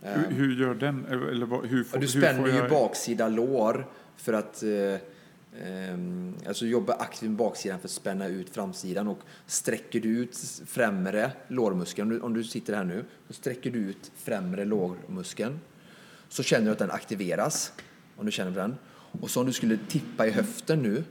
[0.00, 1.06] Hur, hur, gör den?
[1.06, 2.70] Eller hur får, du spänner ju jag...
[2.70, 3.86] baksida lår
[4.16, 4.96] för att uh,
[5.60, 10.62] Um, alltså jobba aktivt med baksidan för att spänna ut framsidan och sträcker du ut
[10.66, 15.60] främre lårmuskeln, om du, om du sitter här nu, så sträcker du ut främre lårmuskeln
[16.32, 17.72] så känner du att den aktiveras,
[18.16, 18.76] om du känner den.
[19.20, 21.04] Och så om du skulle tippa i höften nu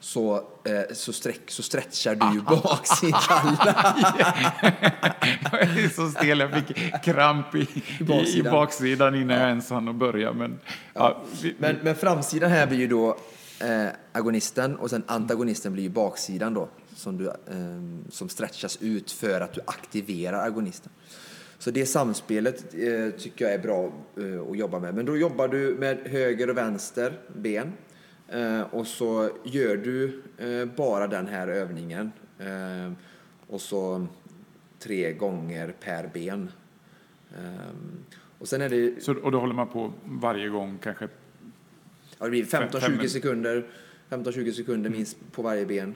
[0.00, 3.56] så, eh, så, sträck, så stretchar du ju baksidan.
[5.52, 7.66] jag är så stel, jag fick kramp i,
[8.00, 8.46] I, baksidan.
[8.46, 9.42] i baksidan innan ja.
[9.42, 10.32] jag ens hann börja.
[10.32, 10.58] Men,
[10.94, 11.22] ja.
[11.42, 13.16] vi, men, men framsidan här blir ju då
[13.60, 17.34] eh, agonisten och sen antagonisten blir ju baksidan då som, du, eh,
[18.10, 20.92] som stretchas ut för att du aktiverar agonisten.
[21.58, 24.94] Så det samspelet eh, tycker jag är bra eh, att jobba med.
[24.94, 27.72] Men då jobbar du med höger och vänster ben
[28.70, 32.12] och så gör du eh, bara den här övningen.
[32.38, 32.92] Eh,
[33.46, 34.06] och så
[34.78, 36.50] tre gånger per ben.
[38.38, 39.02] och sen är det...
[39.02, 41.08] Så, och då håller man på varje gång kanske?
[42.18, 43.66] Ja, det blir 15-20 sekunder.
[44.10, 45.94] 15-20 sekunder minst på varje ben.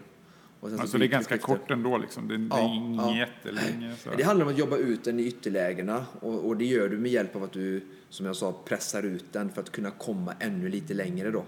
[0.60, 2.28] Och sen alltså det är ganska kort ändå liksom?
[2.28, 3.16] Det, ja, det är inget ja.
[3.16, 3.96] jättelänge?
[3.96, 4.10] Så.
[4.16, 7.10] Det handlar om att jobba ut den i ytterlägena och, och, det gör du med
[7.10, 10.68] hjälp av att du, som jag sa, pressar ut den för att kunna komma ännu
[10.68, 11.44] lite längre då.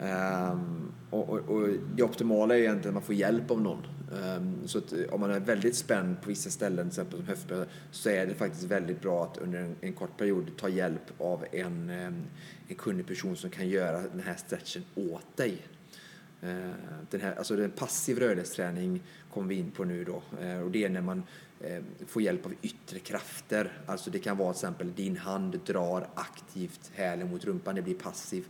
[0.00, 3.86] Um, och, och, och, det optimala är egentligen att man får hjälp av någon.
[4.12, 7.26] Um, så att eh, om man är väldigt spänd på vissa ställen, till exempel som
[7.26, 11.20] höftböj, så är det faktiskt väldigt bra att under en, en kort period ta hjälp
[11.20, 12.24] av en, um,
[12.68, 15.58] en kunnig person som kan göra den här stretchen åt dig.
[16.44, 16.72] Uh,
[17.10, 19.02] den här, alltså den passiv rörlighetsträning
[19.32, 20.22] kommer vi in på nu då.
[20.42, 21.22] Uh, och det är när man
[21.64, 23.72] uh, får hjälp av yttre krafter.
[23.86, 27.94] Alltså det kan vara till exempel din hand drar aktivt hälen mot rumpan, det blir
[27.94, 28.48] passivt.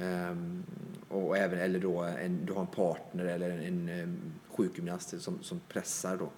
[0.00, 0.64] Um,
[1.08, 5.42] och även, eller då en, du har en partner eller en, en, en sjukgymnast som,
[5.42, 6.30] som pressar då.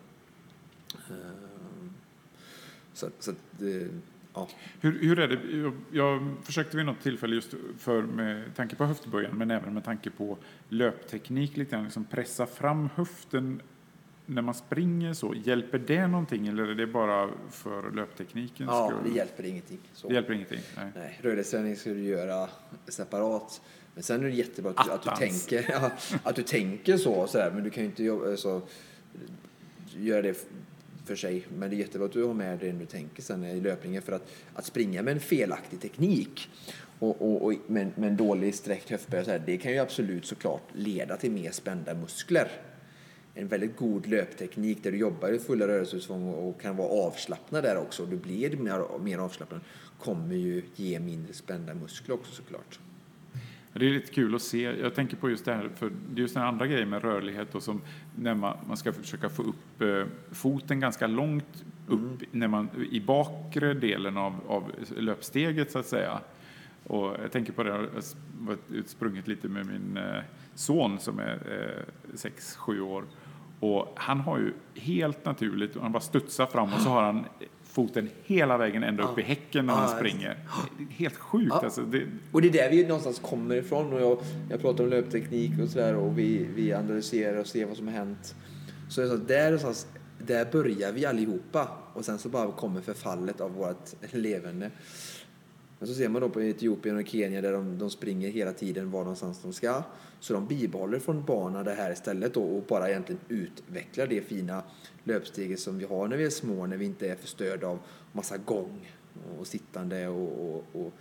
[1.10, 1.94] Um,
[2.92, 3.88] så, så att, uh,
[4.34, 4.48] ja.
[4.80, 5.56] Hur, hur är det?
[5.56, 9.84] Jag, jag försökte vid något tillfälle just för med tanke på höftböjen men även med
[9.84, 13.62] tanke på löpteknik lite grann liksom pressa fram höften
[14.30, 19.00] när man springer så, hjälper det någonting eller är det bara för löpteknikens ja, skull?
[19.04, 19.78] Ja, det hjälper ingenting.
[19.92, 20.08] Så.
[20.08, 20.60] Det hjälper ingenting?
[20.76, 20.90] Nej.
[20.94, 22.48] Nej rörlighetsträning ska du göra
[22.88, 23.60] separat.
[23.94, 25.74] Men sen är det jättebra att, du, att du tänker,
[26.22, 28.62] att du tänker så, så där, men du kan ju inte jobba, så,
[29.96, 30.46] göra det
[31.04, 31.46] för sig.
[31.58, 34.02] Men det är jättebra att du har med det när du tänker sen i löpningen.
[34.02, 36.50] För att, att springa med en felaktig teknik
[36.98, 41.16] och, och, och med, med en dålig sträckt höftböj, det kan ju absolut såklart leda
[41.16, 42.50] till mer spända muskler
[43.34, 47.76] en väldigt god löpteknik där du jobbar i fulla rörelseutfång och kan vara avslappnad där
[47.76, 48.06] också.
[48.06, 49.60] Du blir mer, mer avslappnad.
[49.98, 52.78] kommer ju ge mindre spända muskler också såklart.
[53.72, 54.62] Det är lite kul att se.
[54.62, 57.54] Jag tänker på just det här, för det är just den andra grejen med rörlighet
[57.54, 57.80] och som
[58.16, 62.18] när man, man ska försöka få upp eh, foten ganska långt upp mm.
[62.30, 66.20] när man, i bakre delen av, av löpsteget så att säga.
[66.84, 70.22] Och jag tänker på det, jag har sprungit lite med min eh,
[70.54, 71.38] son som är
[72.12, 73.04] 6-7 eh, år.
[73.60, 77.24] Och han har ju helt naturligt, han bara studsar fram och så har han
[77.64, 80.38] foten hela vägen ända upp i häcken när han springer.
[80.90, 81.60] Helt sjukt ja.
[81.64, 81.82] alltså.
[81.82, 82.06] Det...
[82.32, 83.92] Och det är där vi någonstans kommer ifrån.
[83.92, 84.18] Och jag,
[84.50, 87.94] jag pratar om löpteknik och sådär och vi, vi analyserar och ser vad som har
[87.94, 88.34] hänt.
[88.88, 89.86] Så, så där någonstans
[90.18, 94.70] där börjar vi allihopa och sen så bara kommer förfallet av vårt levande.
[95.80, 98.90] Men så ser man då på Etiopien och Kenya där de, de springer hela tiden
[98.90, 99.82] var någonstans de ska.
[100.20, 104.62] Så de bibehåller från banan det här istället då och bara egentligen utvecklar det fina
[105.04, 107.78] löpsteget som vi har när vi är små, när vi inte är förstörda av
[108.12, 108.92] massa gång
[109.38, 110.92] och sittande och, och, och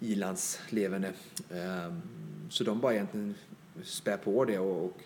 [0.00, 1.12] ilandslevande.
[1.50, 2.02] Ehm,
[2.48, 3.34] så de bara egentligen
[3.82, 5.00] spär på det och, och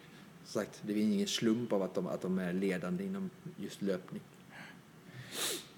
[0.44, 4.22] sagt, det är ingen slump av att de, att de är ledande inom just löpning.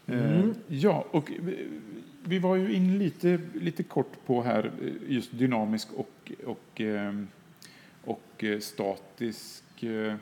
[0.06, 0.54] Mm.
[0.68, 1.32] Ja, och
[2.24, 4.70] vi var ju in lite, lite kort på här
[5.08, 7.28] just dynamisk och, och, ehm,
[8.04, 10.14] och eh, statisk eh,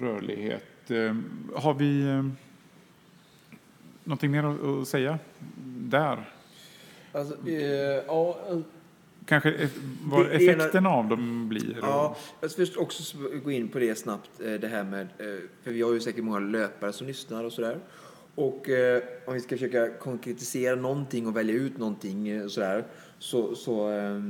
[0.00, 0.62] rörlighet.
[1.54, 2.22] Har vi
[4.04, 4.44] någonting mer
[4.82, 5.18] att säga
[5.66, 6.30] där?
[7.12, 7.54] Alltså, eh,
[8.06, 8.38] ja,
[9.26, 9.68] Kanske
[10.04, 11.78] vad effekten av dem blir?
[11.82, 15.08] Ja, jag ska först också gå in på det snabbt, det här med,
[15.62, 17.78] för vi har ju säkert många löpare som lyssnar och sådär.
[18.34, 22.84] Och eh, om vi ska försöka konkretisera någonting och välja ut någonting eh, sådär,
[23.18, 24.20] så, så, eh,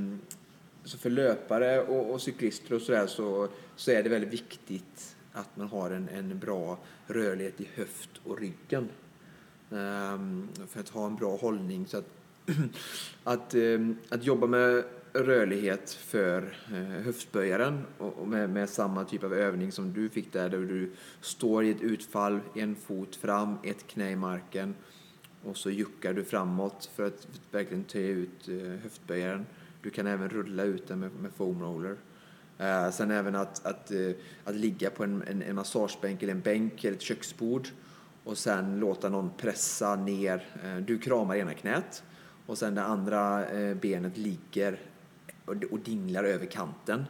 [0.85, 5.57] så för löpare och, och cyklister och sådär så, så är det väldigt viktigt att
[5.57, 8.89] man har en, en bra rörlighet i höft och ryggen.
[9.71, 11.87] Ehm, för att ha en bra hållning.
[11.87, 12.09] Så att,
[13.25, 19.35] att, ehm, att jobba med rörlighet för eh, höftböjaren och med, med, samma typ av
[19.35, 23.87] övning som du fick där, där du står i ett utfall, en fot fram, ett
[23.87, 24.75] knä i marken
[25.45, 29.47] och så juckar du framåt för att verkligen töja ut eh, höftböjaren.
[29.83, 31.97] Du kan även rulla ut den med, med foam roller.
[32.59, 34.11] Eh, sen även att, att, eh,
[34.45, 37.69] att ligga på en, en, en massagebänk eller en bänk eller ett köksbord
[38.25, 40.47] och sen låta någon pressa ner.
[40.65, 42.03] Eh, du kramar ena knät
[42.47, 44.81] och sen det andra eh, benet ligger
[45.45, 47.05] och dinglar över kanten.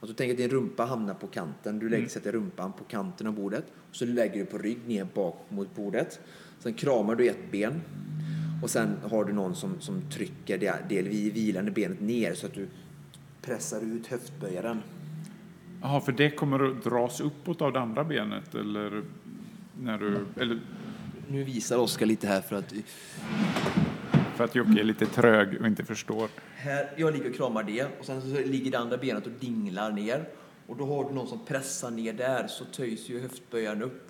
[0.00, 1.78] Och så tänk att din rumpa hamnar på kanten.
[1.78, 2.10] Du lägger, mm.
[2.10, 3.64] sätter rumpan på kanten av bordet.
[3.90, 6.20] Och så lägger du på rygg ner bak mot bordet.
[6.58, 7.80] Sen kramar du ett ben.
[8.62, 12.54] Och sen har du någon som, som trycker det, det vilande benet ner så att
[12.54, 12.68] du
[13.42, 14.82] pressar ut höftböjaren.
[15.82, 19.02] Jaha, för det kommer att dras uppåt av det andra benet eller?
[19.80, 20.60] När du, eller...
[21.30, 22.74] Nu visar Oskar lite här för att
[24.38, 26.28] för att Jocke är lite trög och inte förstår.
[26.56, 29.92] Här, jag ligger och kramar det och sen så ligger det andra benet och dinglar
[29.92, 30.28] ner.
[30.66, 34.08] Och då har du någon som pressar ner där så töjs ju höftböjaren upp.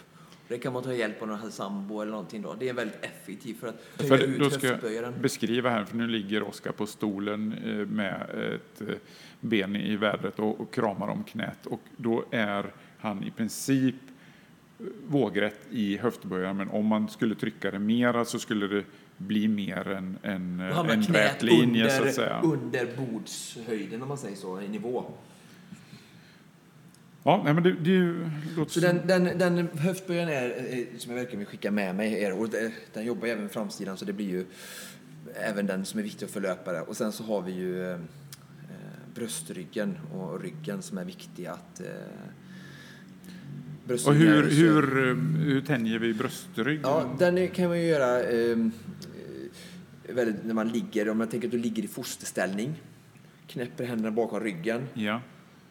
[0.48, 2.56] Det kan man ta hjälp av någon sambo eller någonting då.
[2.58, 5.12] Det är väldigt effektivt för att höja för ut då ska höftböjaren.
[5.12, 8.94] Jag beskriva här, för nu ligger Oskar på stolen eh, med ett eh,
[9.40, 13.94] ben i vädret och, och kramar om knät och då är han i princip
[15.06, 18.84] vågrätt i höftböjaren men om man skulle trycka det mera så skulle det
[19.18, 22.40] bli mer en, en, en rät linje under, så att säga.
[22.44, 25.04] under bordshöjden om man säger så, i nivå.
[27.22, 28.14] Ja, nej, men det, det
[28.56, 32.40] låter så den, den, den höftböjaren är, som jag verkligen vill skicka med mig, är,
[32.40, 32.48] och
[32.92, 34.46] den jobbar även med framsidan så det blir ju
[35.34, 36.80] även den som är viktig för löpare.
[36.80, 37.98] Och sen så har vi ju eh,
[39.14, 41.86] bröstryggen och ryggen som är viktiga att eh,
[44.06, 46.82] och hur, hur, hur tänjer vi bröstryggen?
[46.82, 48.56] Ja, den kan man ju göra eh,
[50.08, 52.74] väldigt, när man ligger, om man tänker att du ligger i fosterställning,
[53.46, 55.20] knäpper händerna bakom ryggen ja.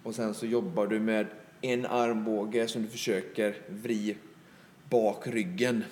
[0.04, 1.28] och sen så jobbar du med
[1.62, 4.17] en armbåge som du försöker vri
[4.89, 5.84] bak ryggen.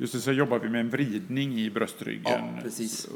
[0.00, 2.22] Just det, så jobbar vi med en vridning i bröstryggen.
[2.24, 3.08] Ja, precis.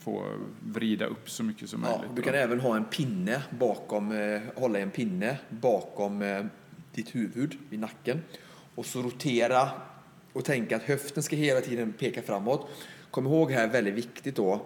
[0.00, 2.16] Få vrida upp så mycket som ja, möjligt.
[2.16, 6.44] Du kan även ha en pinne bakom, eh, hålla en pinne bakom eh,
[6.94, 8.22] ditt huvud vid nacken
[8.74, 9.70] och så rotera
[10.32, 12.70] och tänka att höften ska hela tiden peka framåt.
[13.12, 14.60] Kom ihåg här väldigt viktigt då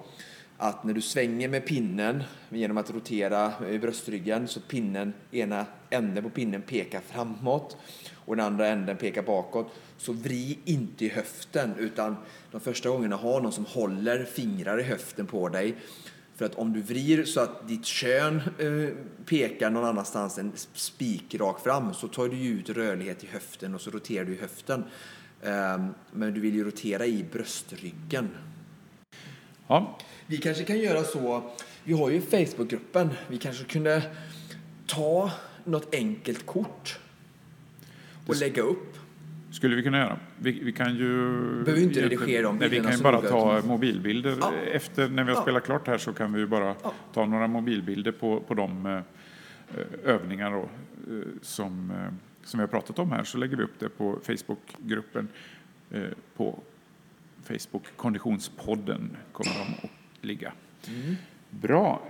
[0.57, 6.25] att när du svänger med pinnen genom att rotera i bröstryggen så pinnen, ena änden
[6.25, 7.77] på pinnen pekar framåt
[8.15, 9.73] och den andra änden pekar bakåt.
[9.99, 12.17] Så vri inte i höften utan
[12.51, 15.75] de första gångerna ha någon som håller fingrar i höften på dig
[16.37, 21.61] för att om du vrir så att ditt kön eh, pekar någon annanstans än spikrak
[21.61, 24.85] fram så tar du ut rörlighet i höften och så roterar du i höften.
[25.43, 28.29] Eh, men du vill ju rotera i bröstryggen.
[29.67, 29.99] Ja.
[30.27, 31.51] Vi kanske kan göra så,
[31.85, 34.03] vi har ju Facebookgruppen, vi kanske kunde
[34.87, 35.31] ta
[35.65, 36.99] något enkelt kort
[38.27, 38.97] och lägga upp
[39.57, 40.19] skulle vi kunna göra.
[40.39, 41.33] Vi, vi kan ju...
[41.65, 44.37] Behöver inte redigera de nej, Vi kan ju bara ta mobilbilder.
[44.41, 44.53] Ja.
[44.73, 45.43] Efter, när vi har ja.
[45.43, 46.93] spelat klart här så kan vi ju bara ja.
[47.15, 49.01] ta några mobilbilder på, på de eh,
[50.05, 50.69] övningar då,
[51.15, 52.13] eh, som, eh,
[52.47, 53.25] som vi har pratat om här.
[53.25, 55.29] Så lägger vi upp det på Facebookgruppen
[56.37, 56.59] på
[57.43, 59.91] Facebook Konditionspodden kommer de att
[60.21, 60.53] ligga.
[60.89, 61.17] Mm.
[61.51, 62.03] Bra.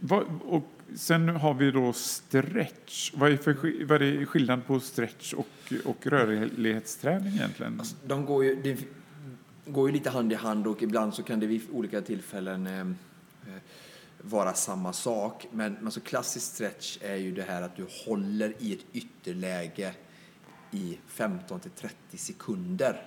[0.00, 3.12] Vad, och sen har vi då stretch.
[3.14, 7.78] Vad är, för, vad är skillnad på stretch och, och rörlighetsträning egentligen?
[7.78, 8.78] Alltså, de går ju, det
[9.66, 12.80] går ju lite hand i hand och ibland så kan det vid olika tillfällen eh,
[12.80, 12.86] eh,
[14.22, 15.46] vara samma sak.
[15.52, 19.94] Men, men så klassisk stretch är ju det här att du håller i ett ytterläge
[20.70, 23.02] i 15 till 30 sekunder.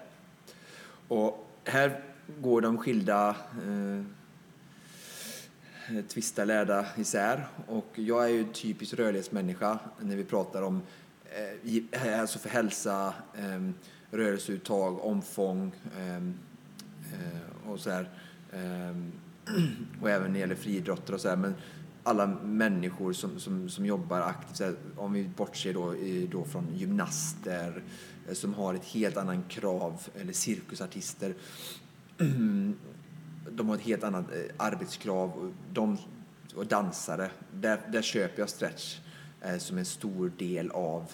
[1.07, 2.03] Och här
[2.41, 3.35] går de skilda
[3.67, 3.97] eh,
[5.97, 7.47] eh tvista lärda isär.
[7.67, 10.81] Och jag är ju en typisk rörlighetsmänniska när vi pratar om
[11.35, 13.69] eh, eh alltså för hälsa, eh,
[14.11, 18.09] rörelseuttag, omfång eh, eh, och så här.
[18.51, 19.22] Eh,
[20.01, 21.35] och även när det gäller friidrottare och så här.
[21.35, 21.55] Men
[22.03, 25.95] alla människor som, som, som jobbar aktivt, så här, om vi bortser då,
[26.31, 27.83] då från gymnaster
[28.27, 31.35] eh, som har ett helt annan krav, eller cirkusartister
[33.49, 35.31] de har ett helt annat eh, arbetskrav.
[35.31, 35.97] och De,
[36.55, 38.99] och dansare, där, där köper jag stretch
[39.41, 41.11] eh, som en stor del av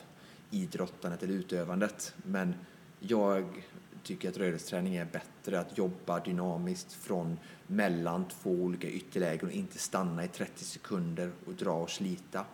[0.52, 2.14] idrottandet eller utövandet.
[2.24, 2.54] Men
[3.00, 3.64] jag
[4.04, 7.38] tycker att rörelseträning är bättre, att jobba dynamiskt från
[7.72, 12.46] mellan två olika ytterlägen och inte stanna i 30 sekunder och dra och slita.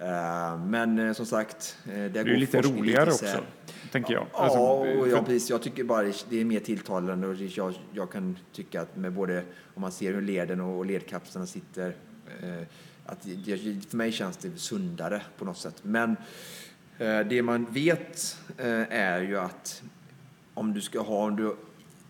[0.00, 3.26] Eh, Men eh, som sagt, eh, där Det är lite roligare isär.
[3.38, 3.44] också,
[3.92, 4.26] tänker jag.
[4.32, 5.50] Ja, Alltså, och ja, för- precis.
[5.50, 9.44] Jag tycker bara det är mer tilltalande och jag, jag kan tycka att med både
[9.74, 11.96] om man ser hur leden och ledkapslarna sitter
[13.06, 15.76] att det, för mig känns det sundare på något sätt.
[15.82, 16.16] Men
[17.28, 18.38] det man vet
[18.90, 19.82] är ju att
[20.54, 21.56] om du ska ha, om du,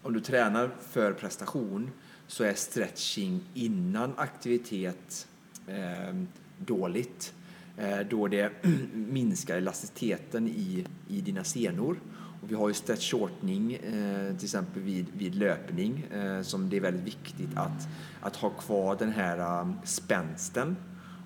[0.02, 1.90] om du tränar för prestation
[2.26, 5.28] så är stretching innan aktivitet
[5.66, 6.14] eh,
[6.58, 7.34] dåligt.
[7.76, 8.52] Eh, då det
[8.94, 12.00] minskar elasticiteten i, i dina senor.
[12.42, 16.76] Och vi har ju stretch shortening eh, till exempel vid, vid löpning eh, som det
[16.76, 17.88] är väldigt viktigt att,
[18.20, 20.76] att ha kvar den här um, spänsten.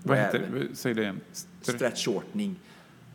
[0.03, 0.77] vad heter det?
[0.77, 1.21] Säg det igen.
[1.61, 2.57] Stretch shortening.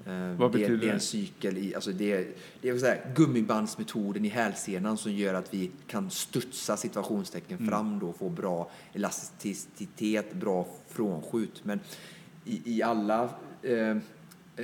[0.05, 2.27] Eh, Vad det, betyder det är en cykel i, alltså det, är-
[2.61, 7.69] det är så här, gummibandsmetoden i hälsenan som gör att vi kan studsa situationstecken Mm.
[7.69, 11.61] fram då och få bra elasticitet, bra frånskjut.
[11.65, 11.79] Men
[12.45, 13.29] i, i alla
[13.61, 13.97] eh,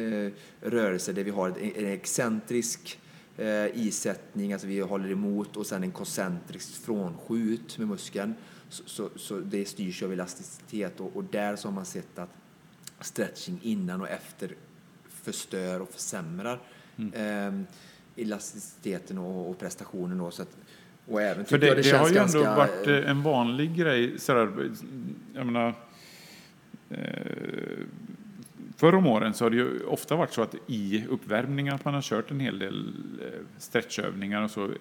[0.02, 0.32] eh,
[0.62, 3.00] rörelser där vi har en, en excentrisk
[3.38, 8.34] eh, isättning, alltså vi håller emot och sen en koncentrisk frånskjut med muskeln.
[8.70, 12.30] Så, så, så det styrs av elasticitet och, och där så har man sett att
[13.00, 14.56] stretching innan och efter
[15.24, 16.60] förstör och försämrar
[17.14, 17.54] eh,
[18.16, 20.18] elasticiteten och, och prestationen.
[20.18, 20.58] Då, så att,
[21.08, 23.76] och även För jag det, det har ju känns ändå ganska- varit eh, en vanlig
[23.76, 24.20] grej.
[24.20, 24.72] Sådär,
[25.36, 25.74] jag menar,
[26.90, 27.86] eh,
[28.78, 31.94] förr om åren så har det ju ofta varit så att i uppvärmningen att man
[31.94, 34.66] har kört en hel del eh, stretchövningar och så.
[34.66, 34.72] Eh,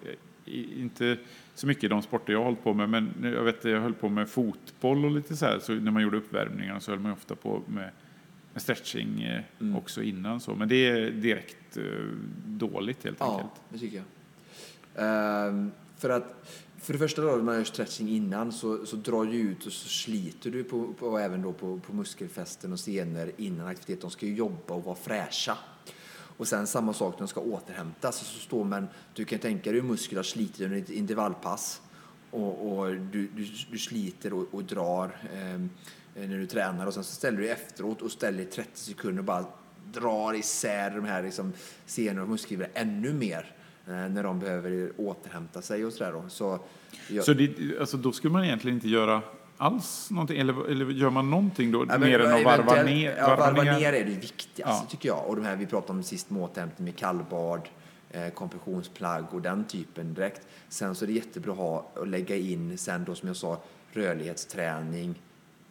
[0.81, 1.17] Inte
[1.55, 3.95] så mycket i de sporter jag har hållit på med, men jag vet jag höll
[3.95, 5.59] på med fotboll och lite så här.
[5.59, 7.91] Så när man gjorde uppvärmningar så höll man ofta på med
[8.57, 9.77] stretching eh, Mm.
[9.77, 10.55] också innan så.
[10.55, 11.85] Men det är direkt eh,
[12.47, 13.61] dåligt helt Ja, enkelt.
[13.69, 14.05] det tycker jag.
[15.49, 16.47] Ehm, för att
[16.83, 19.73] för det första då, när man gör stretching innan så, så drar du ut och
[19.73, 24.01] så sliter du på, på, även då på, på muskelfästen och senor innan aktivitet.
[24.01, 25.59] De ska ju jobba och vara fräscha.
[26.37, 28.17] Och sen samma sak när de ska återhämtas.
[28.17, 31.83] Så står man, du kan tänka dig hur muskler sliter under ett intervallpass.
[32.31, 35.71] Och, och du, du, du sliter och, och drar ehm,
[36.29, 39.25] när du tränar och sen så ställer du efteråt och ställer i 30 sekunder och
[39.25, 39.45] bara
[39.93, 41.53] drar isär de här liksom,
[41.87, 43.55] senor och muskelfibrer ännu mer
[43.87, 46.13] eh, när de behöver återhämta sig och sådär.
[46.13, 46.25] då.
[46.29, 46.59] Så,
[47.09, 49.23] jag, Så det, alltså, då skulle man egentligen inte göra
[49.57, 53.17] alls någonting, eller, eller gör man någonting då, Ja, men mer än att varva ner?
[53.19, 54.87] Ja, varva ner är det viktigaste Ja.
[54.91, 55.27] tycker jag.
[55.27, 57.69] Och de här vi pratade om sist med återhämtning med kallbad,
[58.11, 60.47] eh, kompressionsplagg och den typen direkt.
[60.69, 63.61] Sen så är det jättebra att ha och lägga in sen då som jag sa
[63.93, 65.15] rörlighetsträning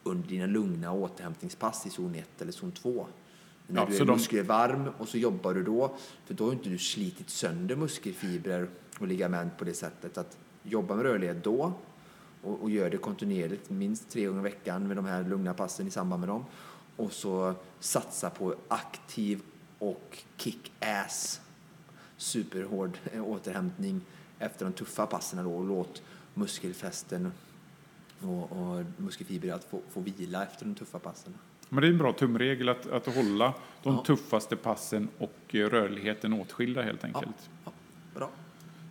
[0.09, 3.07] under dina lugna återhämtningspass i zon 1 eller zon 2.
[3.67, 5.95] När Ja, du är de- muskelvarm och så jobbar du då,
[6.25, 10.17] för då har inte du slitit sönder muskelfibrer och ligament på det sättet.
[10.17, 11.73] Att jobba med rörlighet då
[12.43, 15.87] och, och gör det kontinuerligt, minst tre gånger i veckan med de här lugna passen
[15.87, 16.45] i samband med dem.
[16.95, 19.41] Och så satsa på aktiv
[19.79, 21.41] och kick-ass
[22.17, 24.01] superhård eh, återhämtning
[24.39, 26.01] efter de tuffa passen då och låt
[26.33, 27.31] muskelfästen
[28.21, 31.33] och, och muskelfibrer att få, få vila efter de tuffa passen.
[31.69, 33.53] Men det är en bra tumregel att, att hålla
[33.83, 34.03] de Ja.
[34.05, 37.49] tuffaste passen och rörligheten åtskilda helt enkelt.
[37.65, 37.71] Ja,
[38.15, 38.29] bra.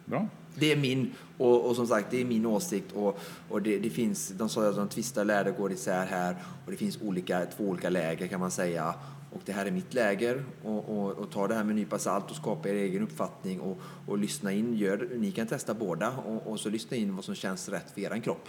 [0.05, 0.29] Bra.
[0.55, 2.93] Det är min, och, och som sagt, det är min åsikt.
[2.93, 6.71] Och, och det, det finns, de sa att de tvistar lärde går isär här och
[6.71, 8.95] det finns olika, två olika läger kan man säga.
[9.33, 11.99] Och det här är mitt läger och, och, och ta det här med en nypa
[11.99, 14.77] salt och skapa er egen uppfattning och, och lyssna in.
[14.77, 18.01] Gör, ni kan testa båda och, och så lyssna in vad som känns rätt för
[18.01, 18.49] er kropp.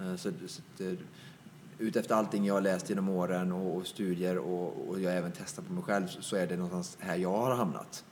[0.00, 0.92] Eh, Så, så, eh,
[1.78, 5.66] utefter allting jag har läst genom åren och, och studier och, och jag även testat
[5.66, 8.04] på mig själv så är det någonstans här jag har hamnat.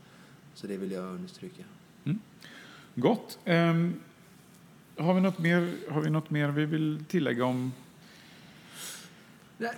[0.54, 1.62] Så det vill jag understryka.
[2.94, 3.38] Gott.
[3.44, 4.00] Ehm,
[4.98, 7.72] har, vi något mer, har vi något mer vi vill tillägga om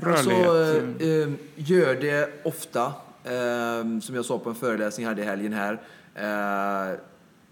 [0.02, 1.02] Alltså, Rörlighet.
[1.02, 2.86] eh, eh, gör det ofta.
[3.24, 5.72] Eh, som jag sa på en föreläsning jag hade i helgen här.
[6.14, 6.98] Eh,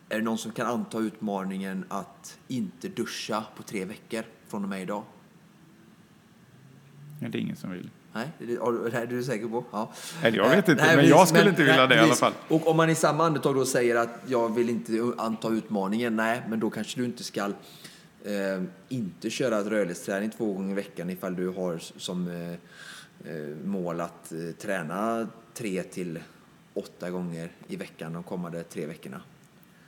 [0.09, 4.23] är det någon som kan anta utmaningen att inte duscha på tre veckor
[4.55, 5.03] från och med idag?
[7.21, 7.91] Ja, det är ingen som vill.
[8.13, 9.65] Nej, det är, du säker på?
[9.71, 9.93] Ja.
[10.23, 12.33] Eller jag vet Eh, inte, nej, men jag skulle inte vilja det i alla fall.
[12.49, 16.43] Och om man i samma andetag då säger att jag vill inte anta utmaningen, nej,
[16.49, 17.41] men då kanske du inte ska
[18.25, 22.51] eh, inte köra rörlighetsträning två gånger i veckan ifall du har som eh,
[23.33, 26.19] eh, mål att eh, träna tre till
[26.75, 29.21] åtta gånger i veckan de kommande tre veckorna.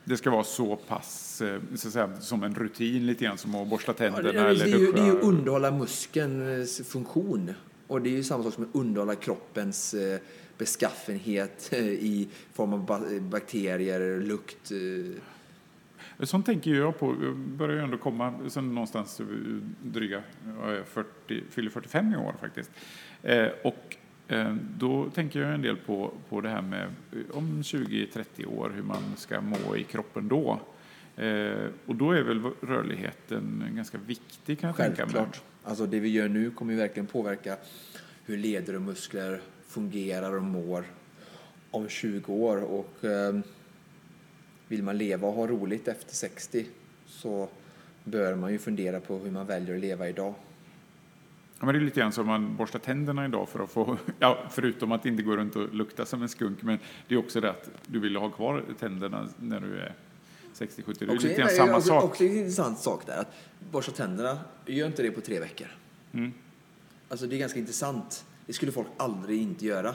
[0.09, 3.69] Det ska vara så pass, eh, så säga, som en rutin lite grann som att
[3.69, 7.53] borsta Ja, tänderna det, är, eller det, är ju, det är ju underhålla muskelns funktion.
[7.87, 10.19] Och det är ju samma sak som att underhålla kroppens eh,
[10.59, 14.71] beskaffenhet eh, i form av ba- bakterier, lukt.
[14.71, 16.27] eh.
[16.27, 17.17] Sånt tänker jag på.
[17.23, 19.27] Jag börjar ju ändå komma sen någonstans eh,
[19.83, 20.23] dryga,
[20.61, 22.71] jag är 40, fyller 45 i år faktiskt.
[23.23, 23.97] Eh, och eh,
[24.29, 28.73] Eh, då tänker jag en del på, på det här med eh, om 20-30 år,
[28.75, 30.61] hur man ska må i kroppen då.
[31.17, 35.27] Eh, och då är väl rörligheten ganska viktig kan jag tänka mig.
[35.65, 37.57] Alltså det vi gör nu kommer ju verkligen påverka
[38.25, 40.85] hur leder och muskler fungerar och mår
[41.71, 42.63] om 20 år.
[42.63, 43.41] Och eh,
[44.69, 46.67] vill man leva och ha roligt efter 60
[47.07, 47.49] så
[48.05, 50.35] bör man ju fundera på hur man väljer att leva idag.
[51.59, 54.39] Ja, men det är lite grann som man borstar tänderna idag för att få, ja,
[54.51, 56.79] förutom att inte gå runt och lukta som en skunk, men
[57.09, 59.95] det är också det att du vill ha kvar tänderna när du är
[60.55, 60.97] 60-70.
[60.99, 62.05] Det är Också, lite grann samma också, sak.
[62.05, 63.21] också en intressant sak där.
[63.21, 63.33] Att
[63.71, 65.67] borsta tänderna, gör inte det på tre veckor.
[66.13, 66.33] Mm.
[67.09, 68.25] Alltså det är ganska intressant.
[68.47, 69.95] Det skulle folk aldrig inte göra.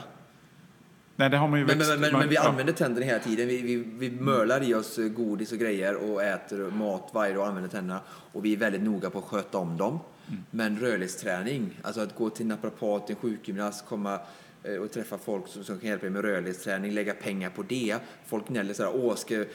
[1.16, 1.90] Nej, det har man ju Men, växt.
[1.90, 2.48] men, men, man, men vi ja.
[2.48, 3.48] använder tänderna hela tiden.
[3.48, 7.48] Vi, vi, vi mölar i oss godis och grejer och äter mat varje dag och
[7.48, 8.00] använder tänderna.
[8.08, 9.98] Och vi är väldigt noga på att sköta om dem.
[10.32, 10.44] Mm.
[10.50, 14.20] Men rörlighetsträning, alltså att gå till naprapat, en sjukgymnast, komma
[14.62, 17.96] eh, och träffa folk som, som kan hjälpa dig med rörlighetsträning, lägga pengar på det.
[18.26, 19.46] Folk gnäller så här, åh, ska, eh,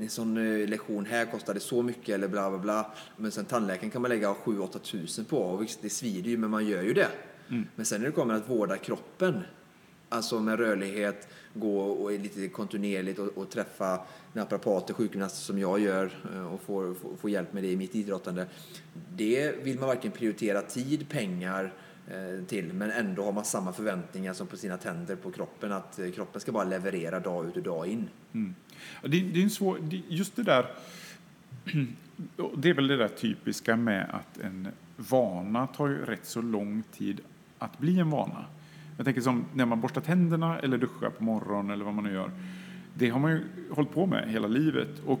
[0.00, 2.92] en sån eh, lektion här kostade så mycket eller bla bla bla.
[3.16, 6.50] Men sen tandläkaren kan man lägga 7-8 tusen på och visst, det svider ju, men
[6.50, 7.08] man gör ju det.
[7.48, 7.66] Mm.
[7.76, 9.42] Men sen när det kommer att vårda kroppen,
[10.08, 14.00] Alltså med rörlighet, gå och lite kontinuerligt och, och träffa
[14.32, 17.94] naprapater, sjukgymnaster som jag gör eh, och får, får, får hjälp med det i mitt
[17.94, 18.46] idrottande.
[19.16, 21.72] Det vill man varken prioritera tid, pengar
[22.08, 25.98] eh, till, men ändå har man samma förväntningar som på sina tänder på kroppen, att
[25.98, 28.08] eh, kroppen ska bara leverera dag ut och dag in.
[28.32, 28.54] Mm.
[29.02, 29.78] Det, det är en svår,
[30.08, 30.66] just det där,
[32.56, 36.82] det är väl det där typiska med att en vana tar ju rätt så lång
[36.92, 37.20] tid
[37.58, 38.44] att bli en vana.
[38.96, 42.12] Jag tänker som när man borstar tänderna eller duschar på morgonen eller vad man nu
[42.12, 42.30] gör.
[42.94, 45.20] Det har man ju hållit på med hela livet och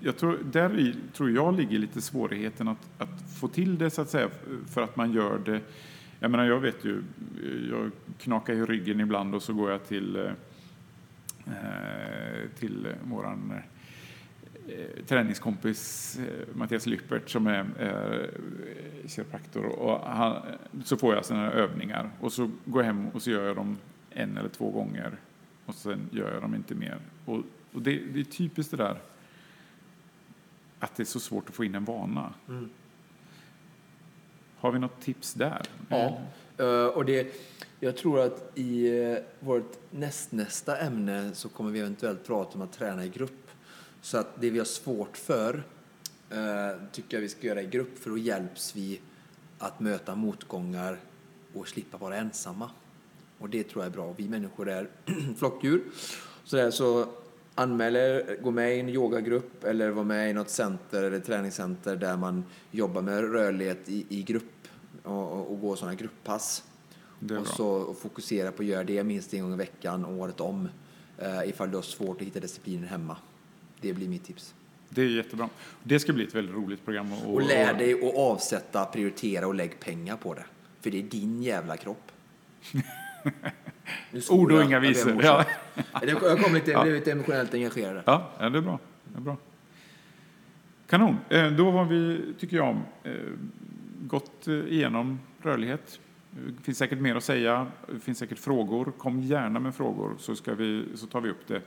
[0.00, 4.02] jag tror, där i tror jag ligger lite svårigheten att, att få till det så
[4.02, 4.28] att säga
[4.66, 5.60] för att man gör det
[6.20, 7.02] jag menar, jag vet ju,
[7.70, 10.32] jag knakar i ryggen ibland och så går jag till eh,
[11.46, 13.77] eh, till våran eh,
[15.06, 19.64] träningskompis eh, Mattias Lyppert som är eh, kiropraktor.
[19.64, 20.42] Och han,
[20.84, 23.56] så får jag sådana här övningar och så går jag hem och så gör jag
[23.56, 23.78] dem
[24.10, 25.16] en eller två gånger
[25.64, 26.98] och sen gör jag dem inte mer.
[27.24, 27.42] Och,
[27.72, 28.98] och det, det är typiskt det där
[30.78, 32.34] att det är så svårt att få in en vana.
[34.56, 35.62] Har vi något tips där?
[35.88, 36.20] Ja,
[36.58, 37.34] eh, och det,
[37.80, 42.72] jag tror att i eh, vårt nästnästa ämne så kommer vi eventuellt prata om att
[42.72, 43.47] träna i grupp.
[44.00, 45.62] Så att det vi har svårt för
[46.30, 49.00] eh, tycker jag vi ska göra i grupp för då hjälps vi
[49.58, 50.98] att möta motgångar
[51.54, 52.70] och slippa vara ensamma.
[53.38, 54.14] Och det tror jag är bra.
[54.16, 54.88] Vi människor är
[55.36, 55.82] flockdjur.
[56.44, 57.08] Så, där, så
[57.54, 61.96] anmäl er, gå med i en yogagrupp eller var med i något center eller träningscenter
[61.96, 64.68] där man jobbar med rörlighet i, i grupp
[65.02, 66.64] och, och, och gå sådana grupppass.
[67.20, 67.44] Och bra.
[67.44, 70.68] så fokusera på att göra det minst en gång i veckan, året om.
[71.18, 73.16] Eh, ifall du har svårt att hitta disciplinen hemma.
[73.80, 74.54] Det blir mitt tips.
[74.90, 75.48] Det är jättebra.
[75.82, 77.12] Det ska bli ett väldigt roligt program.
[77.12, 80.44] Och, Och lär dig att avsätta, prioritera och lägg pengar på det.
[80.80, 82.12] För det är din jävla kropp.
[84.30, 85.24] Ord och inga visor.
[85.24, 85.44] Ja.
[86.02, 86.82] Jag kom lite, Ja.
[86.82, 88.02] blev lite emotionellt engagerad.
[88.06, 88.78] Ja, ja, det är bra.
[89.04, 89.36] Det är bra.
[90.88, 91.16] Kanon.
[91.28, 93.12] Eh, Då har vi, tycker jag, eh,
[94.02, 96.00] gått eh, igenom rörlighet.
[96.30, 97.66] Det finns säkert mer att säga.
[97.92, 98.92] Det finns säkert frågor.
[98.98, 101.62] Kom gärna med frågor så, ska vi, så tar vi upp det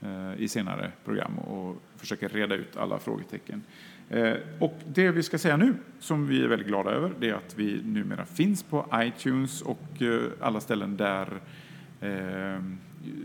[0.00, 3.62] Eh, i senare program och försöker reda ut alla frågetecken.
[4.08, 7.34] Eh, och det vi ska säga nu, som vi är väldigt glada över, det är
[7.34, 11.28] att vi numera finns på iTunes och eh, alla ställen där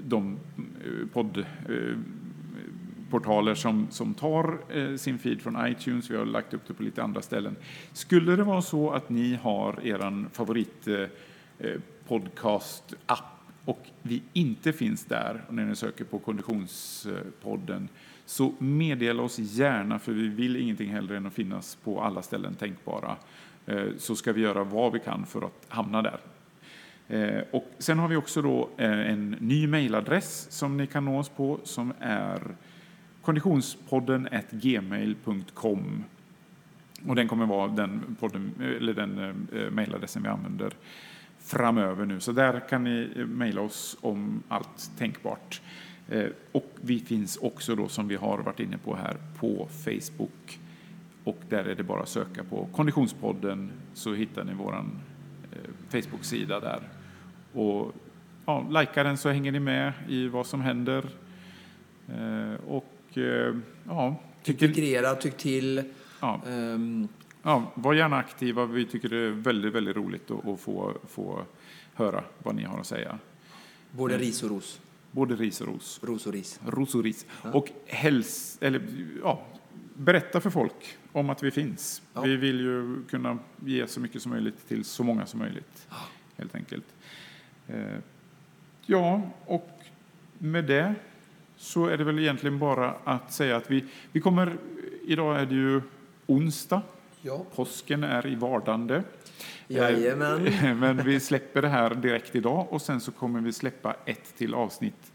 [0.04, 0.38] de
[1.14, 4.58] poddportaler som, som tar
[4.98, 7.56] sin feed från iTunes, vi har lagt upp det på lite andra ställen.
[7.94, 10.88] Skulle det vara så att ni har er favorit
[12.08, 17.90] podcast-app och vi inte finns där, när ni söker på Konditionspodden,
[18.26, 22.56] så meddela oss gärna, för vi vill ingenting hellre än att finnas på alla ställen
[22.56, 23.16] tänkbara.
[23.66, 26.20] Eh, så ska vi göra vad vi kan för att hamna där.
[27.08, 31.20] Eh, och sen har vi också då eh, en ny mejladress som ni kan nå
[31.20, 32.42] oss på som är
[33.22, 36.04] konditionspodden gmail.com.
[37.08, 40.74] Och den kommer vara den, podden, eller den mejladressen vi använder
[41.44, 42.20] framöver nu.
[42.20, 45.62] Så där kan ni mejla oss om allt tänkbart.
[46.10, 50.60] Eh, och vi finns också då, som vi har varit inne på här, på Facebook.
[51.24, 54.74] Och där är det bara att söka på Konditionspodden så hittar ni vår
[55.52, 55.58] eh,
[55.90, 56.80] Facebook-sida där.
[57.54, 57.96] Och
[58.46, 61.06] ja, likea den så hänger ni med i vad som händer.
[62.08, 63.18] Eh, och
[63.84, 64.16] ja...
[64.44, 65.84] Tycker, Integrera, tyck till.
[66.22, 66.42] Ja.
[66.48, 67.08] Um.
[67.44, 68.66] Ja, var gärna aktiva.
[68.66, 71.46] Vi tycker det är väldigt, väldigt roligt att, att få, få
[71.94, 73.20] höra vad ni har att säga.
[73.92, 74.82] Både ris och ros.
[75.12, 76.00] Både ris och ros.
[76.04, 76.60] Ros och ris.
[76.66, 77.26] Ros och ris.
[77.44, 77.52] Ja.
[77.52, 78.82] Och helst, eller,
[79.24, 79.46] ja,
[79.94, 82.02] berätta för folk om att vi finns.
[82.14, 82.22] Ja.
[82.22, 85.88] Vi vill ju kunna ge så mycket som möjligt till så många som möjligt.
[85.90, 85.96] Ja.
[86.38, 86.86] Helt enkelt.
[87.68, 87.98] Eh,
[88.86, 89.80] ja, och
[90.38, 90.96] med det
[91.58, 94.58] så är det väl egentligen bara att säga att vi, vi kommer,
[95.06, 95.82] idag är det ju
[96.26, 96.82] onsdag.
[97.22, 97.46] Ja.
[97.56, 99.04] Påsken är i vardande.
[99.68, 100.44] Jajamän.
[100.80, 104.54] Men vi släpper det här direkt idag och sen så kommer vi släppa ett till
[104.54, 105.12] avsnitt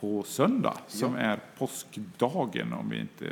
[0.00, 1.20] på söndag som ja.
[1.20, 3.24] är påskdagen om vi inte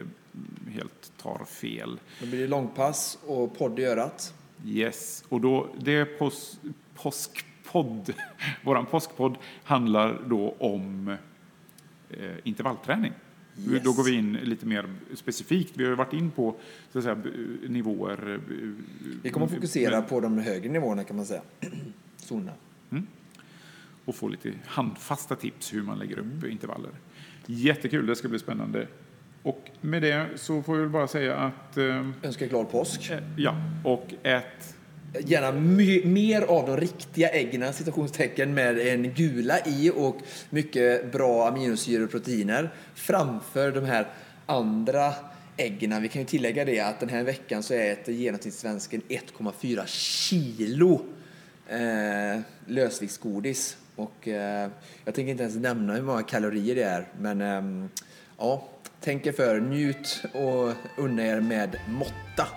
[0.71, 2.01] helt tar fel.
[2.21, 4.35] Då blir det långpass och podd i örat.
[4.67, 6.61] Yes, och då, det är pås,
[6.95, 8.15] påskpodd.
[8.65, 11.17] Vår påskpodd handlar då om
[12.11, 13.13] eh, intervallträning.
[13.59, 13.83] Yes.
[13.83, 15.73] Då går vi in lite mer specifikt.
[15.77, 16.55] Vi har varit in på
[16.93, 17.17] så att säga,
[17.69, 18.41] nivåer.
[19.23, 21.43] Vi kommer att fokusera men, på de högre nivåerna kan man säga.
[22.17, 22.53] Zonerna.
[22.91, 23.07] Mm.
[24.05, 26.51] Och få lite handfasta tips hur man lägger upp mm.
[26.51, 26.91] intervaller.
[27.47, 28.87] Jättekul, det ska bli spännande.
[29.43, 31.77] Och med det så får vi bara säga att...
[31.77, 33.11] Eh, Önska glad påsk.
[33.11, 34.77] Eh, ja, och ät
[35.21, 35.53] gärna
[36.09, 40.17] mer av de riktiga äggen, citationstecken med en gula i och
[40.51, 44.09] mycket bra aminosyror och proteiner framför de här
[44.47, 45.15] andra
[45.57, 46.03] äggen.
[46.03, 51.01] Vi kan ju tillägga det att den här veckan så äter genomsnittssvensken 1,4 kilo
[51.69, 53.77] eh, lösviktsgodis.
[53.97, 54.71] Och eh,
[55.05, 57.89] jag tänker inte ens nämna hur många kalorier det är, men eh,
[58.39, 58.69] ja,
[59.01, 60.73] tänk er för, njut och
[61.05, 62.49] unna er med måtta.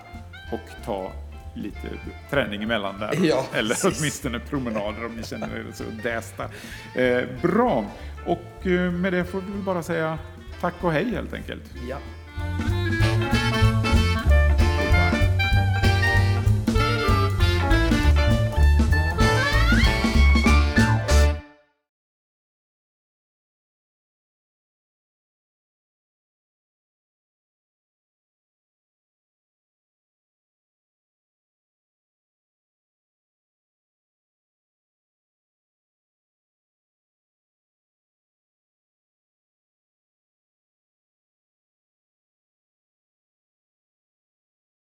[0.52, 1.25] Och ta
[1.56, 1.88] lite
[2.30, 3.14] träning emellan där.
[3.22, 3.98] Ja, Eller precis.
[4.00, 6.44] åtminstone promenader om ni känner er så dästa.
[6.94, 7.84] Eh, bra,
[8.26, 10.18] och eh, med det får vi bara säga
[10.60, 11.62] tack och hej helt enkelt.
[11.88, 11.96] Ja.